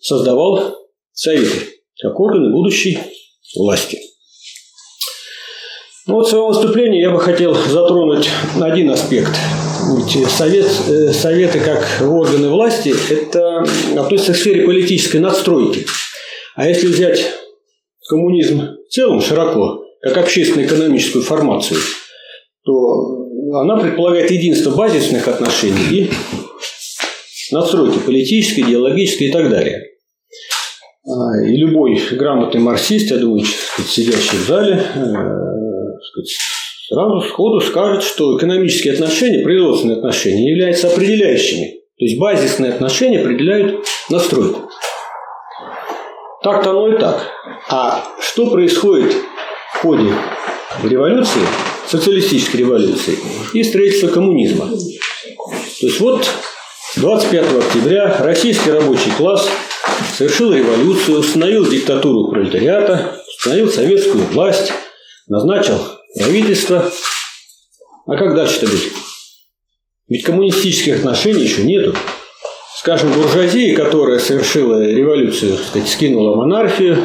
[0.00, 0.78] создавал
[1.12, 1.68] советы
[2.00, 2.98] как органы будущей
[3.54, 4.00] власти.
[6.06, 9.36] Ну вот в своем выступлении я бы хотел затронуть один аспект
[10.28, 13.64] совет, э, советы как органы власти, это
[13.96, 15.86] относится к сфере политической надстройки.
[16.54, 17.32] А если взять
[18.08, 21.80] коммунизм в целом широко, как общественно-экономическую формацию,
[22.64, 22.72] то
[23.60, 26.10] она предполагает единство базисных отношений и
[27.52, 29.82] настройки политической, идеологической и так далее.
[31.04, 33.44] А, и любой грамотный марксист, я думаю,
[33.86, 35.00] сидящий в зале, э,
[36.92, 41.80] сразу сходу скажет, что экономические отношения, производственные отношения являются определяющими.
[41.98, 44.68] То есть базисные отношения определяют настройку.
[46.42, 47.30] Так-то оно и так.
[47.70, 49.14] А что происходит
[49.74, 50.12] в ходе
[50.82, 51.40] революции,
[51.86, 53.16] социалистической революции
[53.54, 54.66] и строительства коммунизма?
[54.66, 56.28] То есть вот
[56.96, 59.48] 25 октября российский рабочий класс
[60.14, 64.72] совершил революцию, установил диктатуру пролетариата, установил советскую власть,
[65.28, 65.78] назначил
[66.14, 66.90] правительство.
[68.06, 68.90] А как дальше-то быть?
[70.08, 71.94] Ведь коммунистических отношений еще нету.
[72.76, 76.98] Скажем, буржуазия, которая совершила революцию, так сказать, скинула монархию,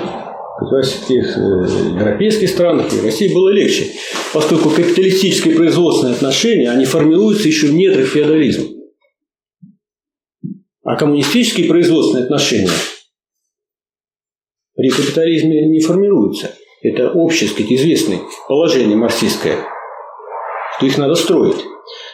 [0.60, 3.92] в тех э, европейских странах и России было легче,
[4.34, 8.70] поскольку капиталистические производственные отношения, они формируются еще в недрах феодализма.
[10.84, 12.72] А коммунистические производственные отношения
[14.76, 16.52] при капитализме не формируются.
[16.92, 19.58] Это общее, сказать, известное положение марксистское,
[20.78, 21.58] что их надо строить.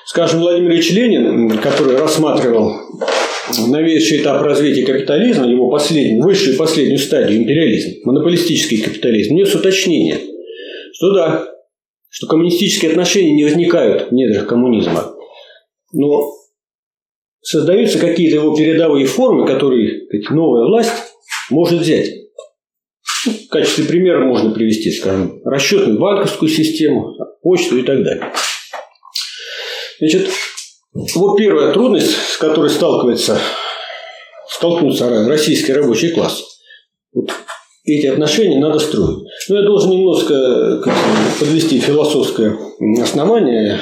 [0.05, 2.73] Скажем, Владимир Ильич Ленин, который рассматривал
[3.67, 10.17] новейший этап развития капитализма, его последнюю, высшую последнюю стадию империализм, монополистический капитализм, внес уточнение,
[10.93, 11.47] что да,
[12.09, 15.13] что коммунистические отношения не возникают в недрах коммунизма,
[15.91, 16.31] но
[17.41, 20.93] создаются какие-то его передовые формы, которые новая власть
[21.49, 22.22] может взять.
[23.25, 28.31] В качестве примера можно привести, скажем, расчетную банковскую систему, почту и так далее.
[29.99, 30.29] Значит,
[31.15, 33.39] вот первая трудность, с которой сталкивается,
[34.49, 36.43] столкнулся российский рабочий класс.
[37.13, 37.31] Вот
[37.85, 39.25] эти отношения надо строить.
[39.49, 40.83] Но я должен немножко
[41.39, 42.57] подвести философское
[43.01, 43.79] основание,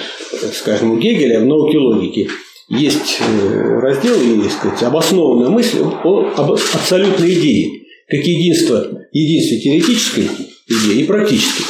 [0.53, 2.29] скажем, у Гегеля в науке логики
[2.69, 6.31] есть э, раздел и, сказать, обоснованная мысль о,
[6.73, 7.80] абсолютной идее,
[8.11, 10.27] как единство, единство теоретической
[10.67, 11.63] идеи и практической.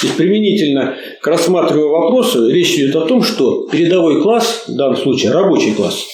[0.00, 4.96] То есть применительно к рассматриваемому вопросу речь идет о том, что передовой класс, в данном
[4.96, 6.04] случае рабочий класс,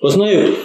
[0.00, 0.56] познает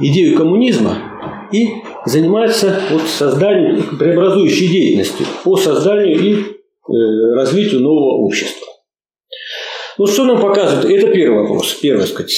[0.00, 1.68] идею коммунизма и
[2.06, 8.66] занимается вот созданием, преобразующей деятельностью по созданию и э, развитию нового общества.
[9.98, 10.86] Ну, что нам показывает?
[10.86, 12.34] Это первый вопрос, первое, сказать,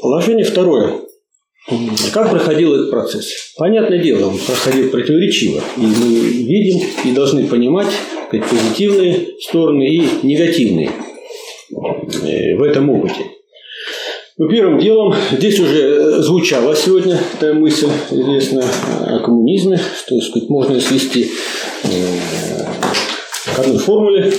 [0.00, 0.44] положение.
[0.44, 1.00] Второе.
[2.12, 3.54] Как проходил этот процесс?
[3.56, 5.62] Понятное дело, он проходил противоречиво.
[5.78, 7.88] И мы видим и должны понимать
[8.34, 13.24] сказать, позитивные стороны и негативные э, в этом опыте.
[14.36, 18.64] Ну, первым делом, здесь уже звучала сегодня эта мысль, известно,
[19.06, 21.30] о коммунизме, что сказать, можно свести
[21.84, 21.88] э,
[23.54, 24.32] к одной формуле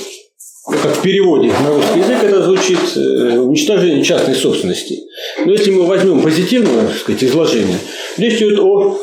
[0.66, 5.04] как в переводе на русский язык это звучит э, уничтожение частной собственности.
[5.46, 7.78] Но если мы возьмем позитивное так сказать, изложение,
[8.18, 8.98] речь идет о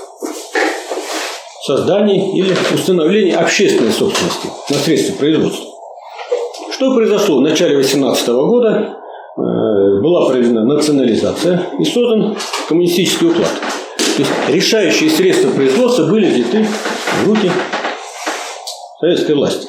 [1.65, 5.67] создании или установлении общественной собственности на средства производства.
[6.73, 8.99] Что произошло в начале 18 года?
[9.39, 12.37] Э, была проведена национализация и создан
[12.69, 13.53] коммунистический уклад.
[14.17, 16.67] То есть решающие средства производства были взяты
[17.23, 17.51] в руки
[19.01, 19.69] советской власти.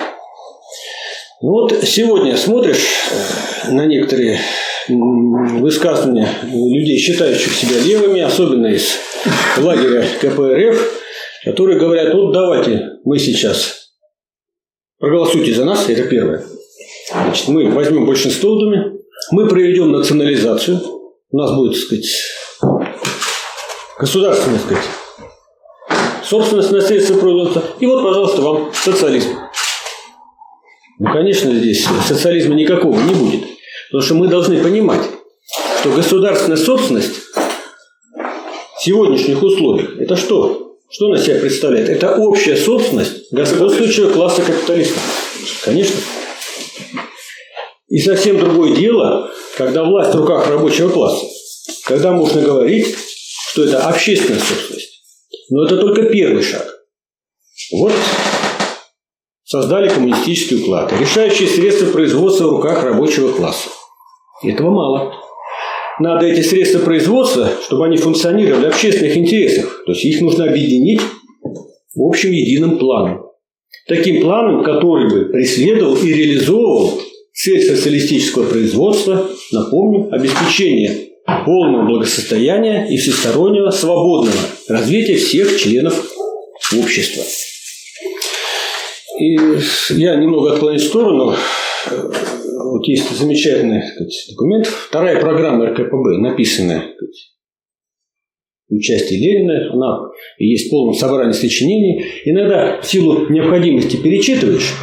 [1.43, 4.39] Ну вот сегодня смотришь э, на некоторые
[4.87, 8.93] высказывания людей, считающих себя левыми, особенно из
[9.57, 11.01] лагеря КПРФ,
[11.43, 13.89] которые говорят, вот давайте мы сейчас
[14.99, 16.45] проголосуйте за нас, это первое.
[17.11, 18.93] Значит, мы возьмем большинство в Думе,
[19.31, 20.79] мы проведем национализацию,
[21.29, 22.07] у нас будет, так сказать,
[23.99, 24.85] государственная, так сказать,
[26.23, 29.42] собственность на средства производства, и вот, пожалуйста, вам социализм.
[31.03, 33.41] Ну, конечно, здесь социализма никакого не будет.
[33.91, 35.01] Потому что мы должны понимать,
[35.81, 37.15] что государственная собственность
[38.77, 40.77] в сегодняшних условиях– это что?
[40.89, 41.89] Что она себя представляет?
[41.89, 45.03] Это общая собственность господствующего класса капиталистов.
[45.65, 45.99] Конечно.
[47.89, 51.25] И совсем другое дело, когда власть в руках рабочего класса.
[51.83, 52.95] Когда можно говорить,
[53.49, 55.01] что это общественная собственность.
[55.49, 56.65] Но это только первый шаг.
[57.73, 57.91] Вот
[59.53, 63.69] создали коммунистический уклад, решающие средства производства в руках рабочего класса.
[64.43, 65.13] Этого мало.
[65.99, 69.83] Надо эти средства производства, чтобы они функционировали в общественных интересах.
[69.85, 71.01] То есть их нужно объединить
[71.93, 73.27] в общем единым планом.
[73.87, 76.99] Таким планом, который бы преследовал и реализовывал
[77.31, 81.09] цель социалистического производства, напомню, обеспечение
[81.45, 84.35] полного благосостояния и всестороннего свободного
[84.67, 85.93] развития всех членов
[86.75, 87.21] общества.
[89.23, 89.37] И
[89.95, 91.35] я немного отклоняюсь в сторону.
[91.89, 94.65] Вот есть замечательный сказать, документ.
[94.67, 97.33] Вторая программа РКПБ, написанная сказать,
[98.69, 100.09] участие Ленина, она
[100.39, 102.05] есть в полном собрании сочинений.
[102.25, 104.73] Иногда в силу необходимости перечитываешь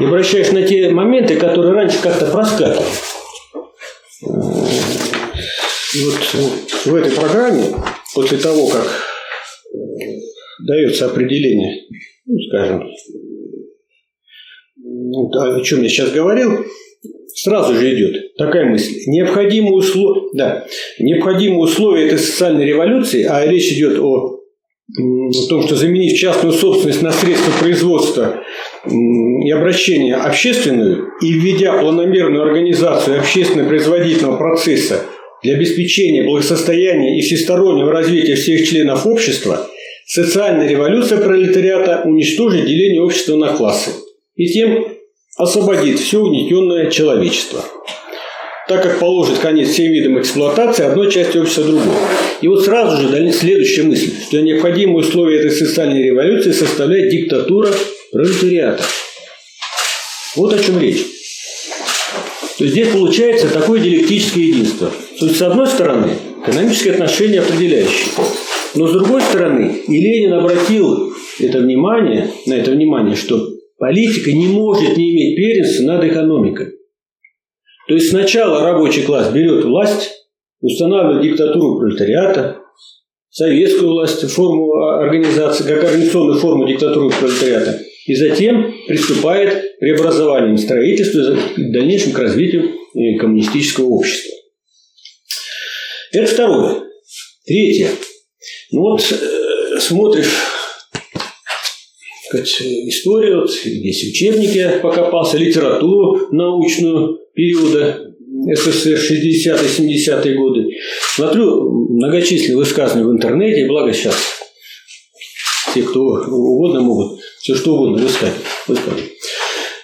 [0.00, 2.86] и обращаешь на те моменты, которые раньше как-то проскакивали.
[5.94, 6.14] И вот
[6.86, 7.64] в этой программе,
[8.14, 8.86] после того, как
[10.66, 11.82] дается определение,
[12.24, 12.88] ну, скажем,
[15.34, 16.64] о чем я сейчас говорил,
[17.34, 18.94] сразу же идет такая мысль.
[19.06, 20.66] Необходимые условия, да,
[20.98, 24.38] необходимые условия этой социальной революции, а речь идет о,
[24.98, 28.42] о том, что заменив частную собственность на средства производства
[28.86, 35.04] и обращения общественную и введя планомерную организацию общественно-производительного процесса
[35.42, 39.68] для обеспечения благосостояния и всестороннего развития всех членов общества,
[40.06, 43.90] социальная революция пролетариата уничтожит деление общества на классы
[44.36, 44.86] и тем
[45.36, 47.64] освободит все угнетенное человечество,
[48.68, 51.94] так как положит конец всем видам эксплуатации одной части общества другой.
[52.40, 57.70] И вот сразу же следующая мысль, что необходимые условия этой социальной революции составляет диктатура
[58.10, 58.84] пролетариата.
[60.36, 61.04] Вот о чем речь.
[62.58, 64.90] То есть здесь получается такое диалектическое единство.
[65.18, 68.08] То есть, с одной стороны, экономические отношения определяющие.
[68.74, 73.48] Но с другой стороны, и Ленин обратил это внимание, на это внимание, что
[73.82, 76.66] Политика не может не иметь первенства над экономикой.
[77.88, 80.08] То есть сначала рабочий класс берет власть,
[80.60, 82.58] устанавливает диктатуру пролетариата,
[83.28, 91.36] советскую власть, форму организации, как организационную форму диктатуры пролетариата, и затем приступает к преобразованию строительства
[91.56, 94.30] и дальнейшем к развитию э, коммунистического общества.
[96.12, 96.82] Это второе.
[97.44, 97.88] Третье.
[98.70, 100.30] Ну вот э, смотришь
[102.32, 108.14] сказать, историю, здесь учебники покопался, литературу научную периода
[108.54, 110.68] СССР 60-70-е годы.
[111.14, 114.16] Смотрю многочисленные высказывания в интернете, благо сейчас
[115.74, 118.02] те, кто угодно могут все что угодно
[118.66, 119.12] высказывать.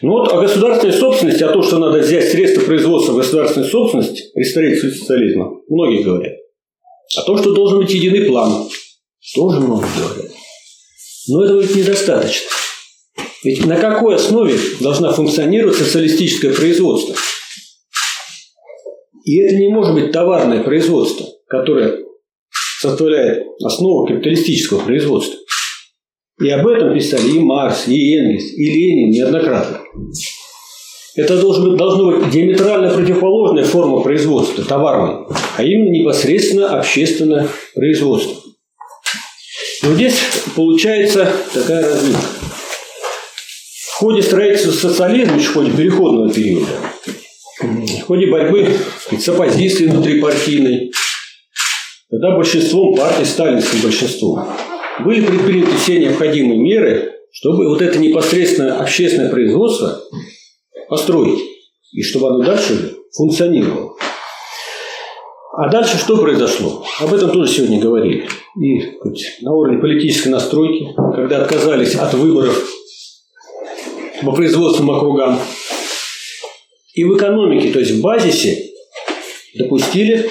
[0.01, 4.45] Ну вот о государственной собственности, о том, что надо взять средства производства государственной собственности при
[4.45, 6.35] строительстве социализма, многие говорят.
[7.17, 8.69] О том, что должен быть единый план,
[9.35, 10.28] тоже многие говорят.
[11.29, 12.49] Но этого ведь недостаточно.
[13.45, 17.15] Ведь на какой основе должна функционировать социалистическое производство?
[19.25, 21.99] И это не может быть товарное производство, которое
[22.81, 25.39] составляет основу капиталистического производства.
[26.41, 29.81] И об этом писали и Маркс, и Энгельс, и Ленин неоднократно.
[31.17, 35.27] Это должен быть, должно быть диаметрально противоположная форма производства, товарной,
[35.57, 38.48] а именно непосредственно общественное производство.
[39.83, 40.17] Но здесь
[40.57, 42.19] получается такая разлика.
[43.93, 46.71] В ходе строительства социализма, в ходе переходного периода,
[47.61, 48.77] в ходе борьбы
[49.11, 50.93] с оппозицией внутрипартийной,
[52.11, 54.49] тогда большинством партий, сталинским большинством,
[55.05, 60.01] были предприняты все необходимые меры, чтобы вот это непосредственно общественное производство
[60.89, 61.41] построить,
[61.93, 63.97] и чтобы оно дальше функционировало.
[65.61, 66.85] А дальше что произошло?
[67.01, 68.29] Об этом тоже сегодня говорили.
[68.63, 68.81] И
[69.43, 70.87] на уровне политической настройки,
[71.17, 72.65] когда отказались от выборов
[74.23, 75.37] по производственным округам,
[76.95, 78.71] и в экономике, то есть в базисе,
[79.57, 80.31] допустили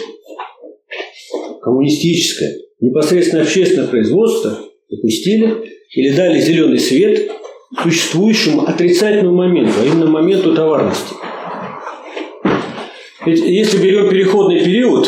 [1.62, 4.60] коммунистическое, непосредственно общественное производство,
[4.90, 7.30] допустили или дали зеленый свет
[7.84, 11.16] существующему отрицательному моменту, а именно моменту товарности–
[13.32, 15.08] если берем переходный период,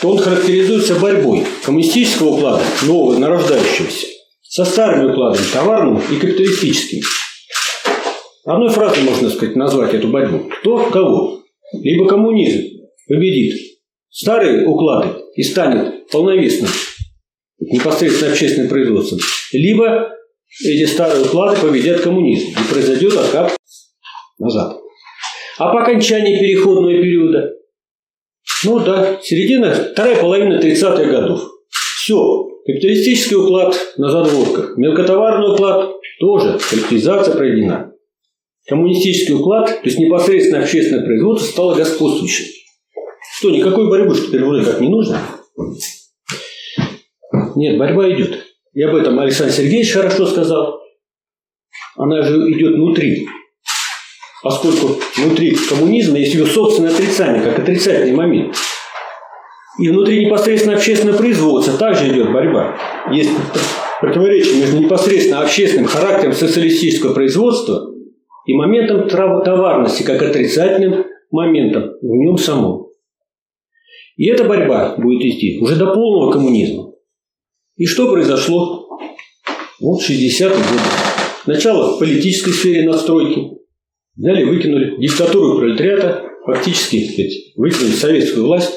[0.00, 4.06] то он характеризуется борьбой коммунистического уклада, нового, нарождающегося,
[4.42, 7.00] со старыми укладами, товарным и капиталистическим.
[8.44, 10.48] Одной фразой можно сказать, назвать эту борьбу.
[10.60, 11.42] Кто кого?
[11.72, 12.62] Либо коммунизм
[13.06, 13.58] победит
[14.08, 16.70] старые уклады и станет полновесным
[17.60, 19.18] непосредственно общественным производством,
[19.52, 20.10] либо
[20.64, 23.56] эти старые уклады победят коммунизм и произойдет откат
[24.38, 24.78] назад.
[25.58, 27.57] А по окончании переходного периода
[28.64, 31.42] ну да, середина, вторая половина 30-х годов.
[31.70, 37.92] Все, капиталистический уклад на задворках, мелкотоварный уклад тоже, коллективизация проведена.
[38.66, 42.46] Коммунистический уклад, то есть непосредственно общественное производство, стало господствующим.
[43.36, 45.20] Что, никакой борьбы что теперь вроде как не нужно?
[47.54, 48.44] Нет, борьба идет.
[48.74, 50.80] И об этом Александр Сергеевич хорошо сказал.
[51.96, 53.26] Она же идет внутри
[54.42, 58.54] поскольку внутри коммунизма есть его собственное отрицание, как отрицательный момент.
[59.78, 62.76] И внутри непосредственно общественного производства также идет борьба.
[63.12, 63.30] Есть
[64.00, 67.92] противоречие между непосредственно общественным характером социалистического производства
[68.46, 72.88] и моментом товарности как отрицательным моментом в нем самом.
[74.16, 76.92] И эта борьба будет идти уже до полного коммунизма.
[77.76, 78.88] И что произошло?
[79.80, 80.80] Вот 60-е годы.
[81.46, 83.58] Начало в политической сфере настройки.
[84.18, 88.74] Далее выкинули диктатуру пролетариата, фактически сказать, выкинули советскую власть.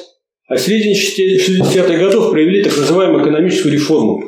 [0.48, 4.22] А в середине 60-х годов провели так называемую экономическую реформу.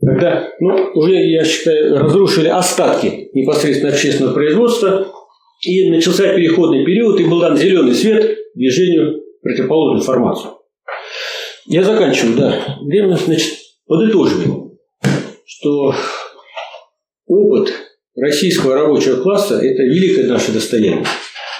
[0.00, 5.12] Когда ну, уже, я считаю, разрушили остатки непосредственно общественного производства,
[5.66, 10.52] и начался переходный период, и был дан зеленый свет движению противоположную формацию.
[11.66, 12.78] Я заканчиваю, да.
[12.82, 13.54] Время, значит,
[13.86, 14.78] подытоживаем,
[15.44, 15.94] что
[17.26, 17.72] опыт
[18.16, 21.04] российского рабочего класса– это великое наше достояние.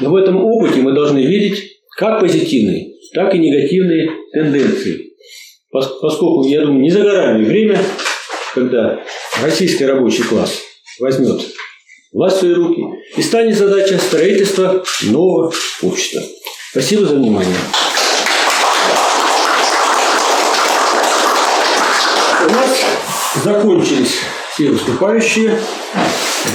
[0.01, 5.13] Но в этом опыте мы должны видеть как позитивные, так и негативные тенденции.
[5.71, 7.79] Поскольку, я думаю, не за горами время,
[8.55, 9.01] когда
[9.43, 10.63] российский рабочий класс
[10.99, 11.43] возьмет
[12.13, 12.83] власть в свои руки
[13.17, 15.53] и станет задача строительства нового
[15.83, 16.23] общества.
[16.71, 17.55] Спасибо за внимание.
[22.47, 22.85] У нас
[23.45, 24.19] закончились
[24.55, 25.59] все выступающие.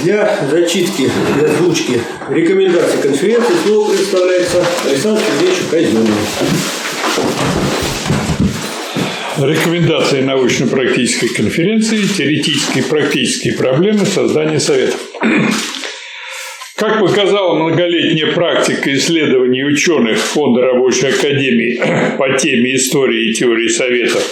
[0.00, 2.00] Для зачитки, для озвучки
[2.30, 6.14] рекомендаций конференции слово представляется Александру Сергеевичу Казенину.
[9.38, 15.00] Рекомендации научно-практической конференции «Теоретические и практические проблемы создания Советов».
[16.76, 21.80] Как показала многолетняя практика исследований ученых Фонда рабочей академии
[22.18, 24.22] по теме истории и теории Советов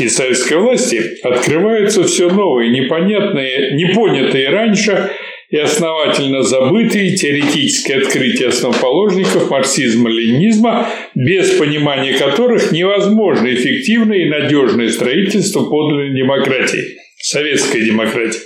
[0.00, 5.10] и советской власти, открываются все новые, непонятные, непонятые раньше
[5.50, 15.64] и основательно забытые теоретические открытия основоположников марксизма-ленинизма, без понимания которых невозможно эффективное и надежное строительство
[15.64, 18.40] подлинной демократии, советской демократии.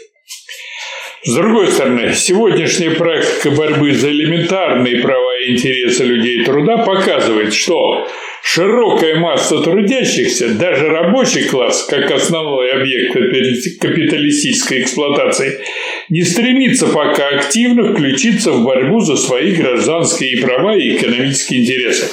[1.23, 8.07] С другой стороны, сегодняшняя практика борьбы за элементарные права и интересы людей труда показывает, что
[8.47, 13.13] широкая масса трудящихся, даже рабочий класс, как основной объект
[13.81, 15.59] капиталистической эксплуатации,
[16.09, 22.07] не стремится пока активно включиться в борьбу за свои гражданские права и экономические интересы.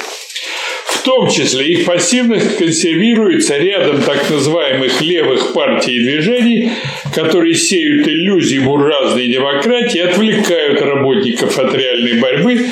[0.87, 6.71] В том числе их пассивность консервируется рядом так называемых левых партий и движений,
[7.13, 12.65] которые сеют иллюзии буржуазной демократии и отвлекают работников от реальной борьбы,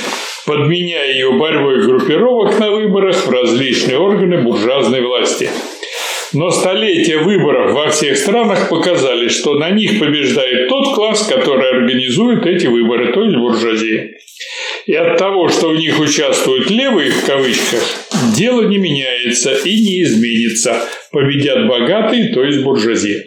[0.46, 5.50] подменяя ее борьбой группировок на выборах в различные органы буржуазной власти.
[6.34, 12.46] Но столетия выборов во всех странах показали, что на них побеждает тот класс, который организует
[12.46, 14.12] эти выборы, то есть буржуазия.
[14.86, 17.84] И от того, что в них участвуют левые в кавычках,
[18.36, 20.82] дело не меняется и не изменится.
[21.12, 23.26] Победят богатые, то есть буржуазия.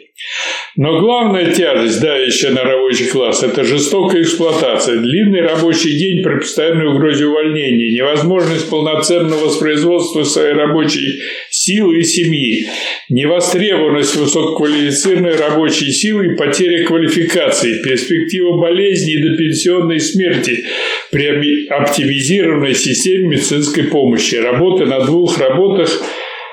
[0.77, 6.93] Но главная тяжесть, давящая на рабочий класс, это жестокая эксплуатация, длинный рабочий день при постоянной
[6.93, 12.67] угрозе увольнения, невозможность полноценного воспроизводства своей рабочей силы и семьи,
[13.09, 20.65] невостребованность высококвалифицированной рабочей силы и потеря квалификации, перспектива болезни и допенсионной смерти
[21.13, 26.03] при оптимизированной системе медицинской помощи, работы на двух работах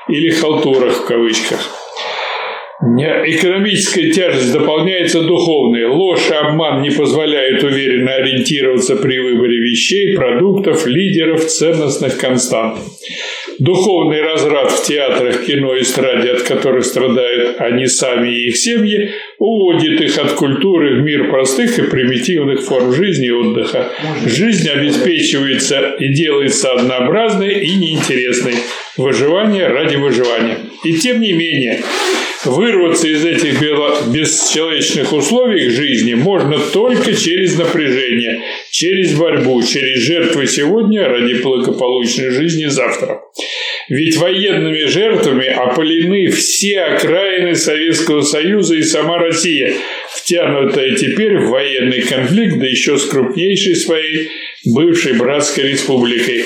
[0.08, 1.58] или халтурах в кавычках–
[2.82, 5.86] Экономическая тяжесть дополняется духовной.
[5.86, 12.78] Ложь и обман не позволяют уверенно ориентироваться при выборе вещей, продуктов, лидеров, ценностных констант.
[13.60, 19.10] Духовный разрад в театрах, кино и эстраде, от которых страдают они сами и их семьи,
[19.38, 23.92] уводит их от культуры в мир простых и примитивных форм жизни и отдыха.
[24.26, 28.54] Жизнь обеспечивается и делается однообразной и неинтересной.
[28.96, 30.58] Выживание ради выживания.
[30.82, 31.80] И тем не менее,
[32.44, 41.06] Вырваться из этих бесчеловечных условий жизни можно только через напряжение, через борьбу, через жертвы сегодня
[41.06, 43.20] ради благополучной жизни завтра.
[43.88, 49.74] Ведь военными жертвами опалены все окраины Советского Союза и сама Россия,
[50.12, 54.30] втянутая теперь в военный конфликт, да еще с крупнейшей своей
[54.64, 56.44] бывшей братской республикой.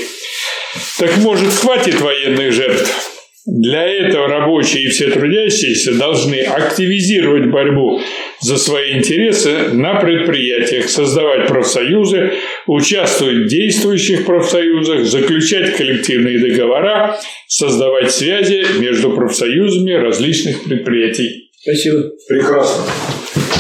[0.99, 3.16] Так может хватит военных жертв?
[3.47, 8.01] Для этого рабочие и все трудящиеся должны активизировать борьбу
[8.41, 12.33] за свои интересы на предприятиях, создавать профсоюзы,
[12.67, 21.51] участвовать в действующих профсоюзах, заключать коллективные договора, создавать связи между профсоюзами различных предприятий.
[21.63, 22.11] Спасибо.
[22.29, 22.85] Прекрасно.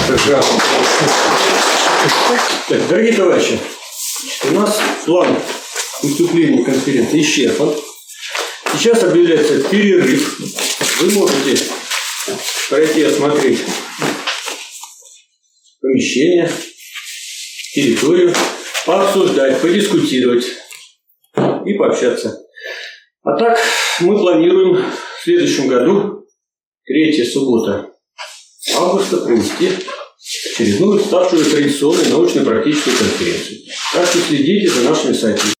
[0.09, 0.61] Прекрасно.
[2.69, 3.59] Так, дорогие товарищи,
[4.51, 5.29] у нас план
[6.03, 7.73] выступления конференции исчерпан.
[8.73, 10.39] Сейчас объявляется перерыв.
[11.01, 11.65] Вы можете
[12.69, 13.61] пройти осмотреть
[15.81, 16.51] помещение,
[17.75, 18.35] территорию,
[18.85, 20.47] пообсуждать, подискутировать
[21.65, 22.39] и пообщаться.
[23.23, 23.59] А так
[24.01, 26.27] мы планируем в следующем году,
[26.85, 27.91] третья суббота
[28.75, 29.71] августа, провести
[30.53, 33.59] очередную ставшую традиционной научно-практическую конференцию.
[33.93, 35.56] Так что следите за нашими сайтами.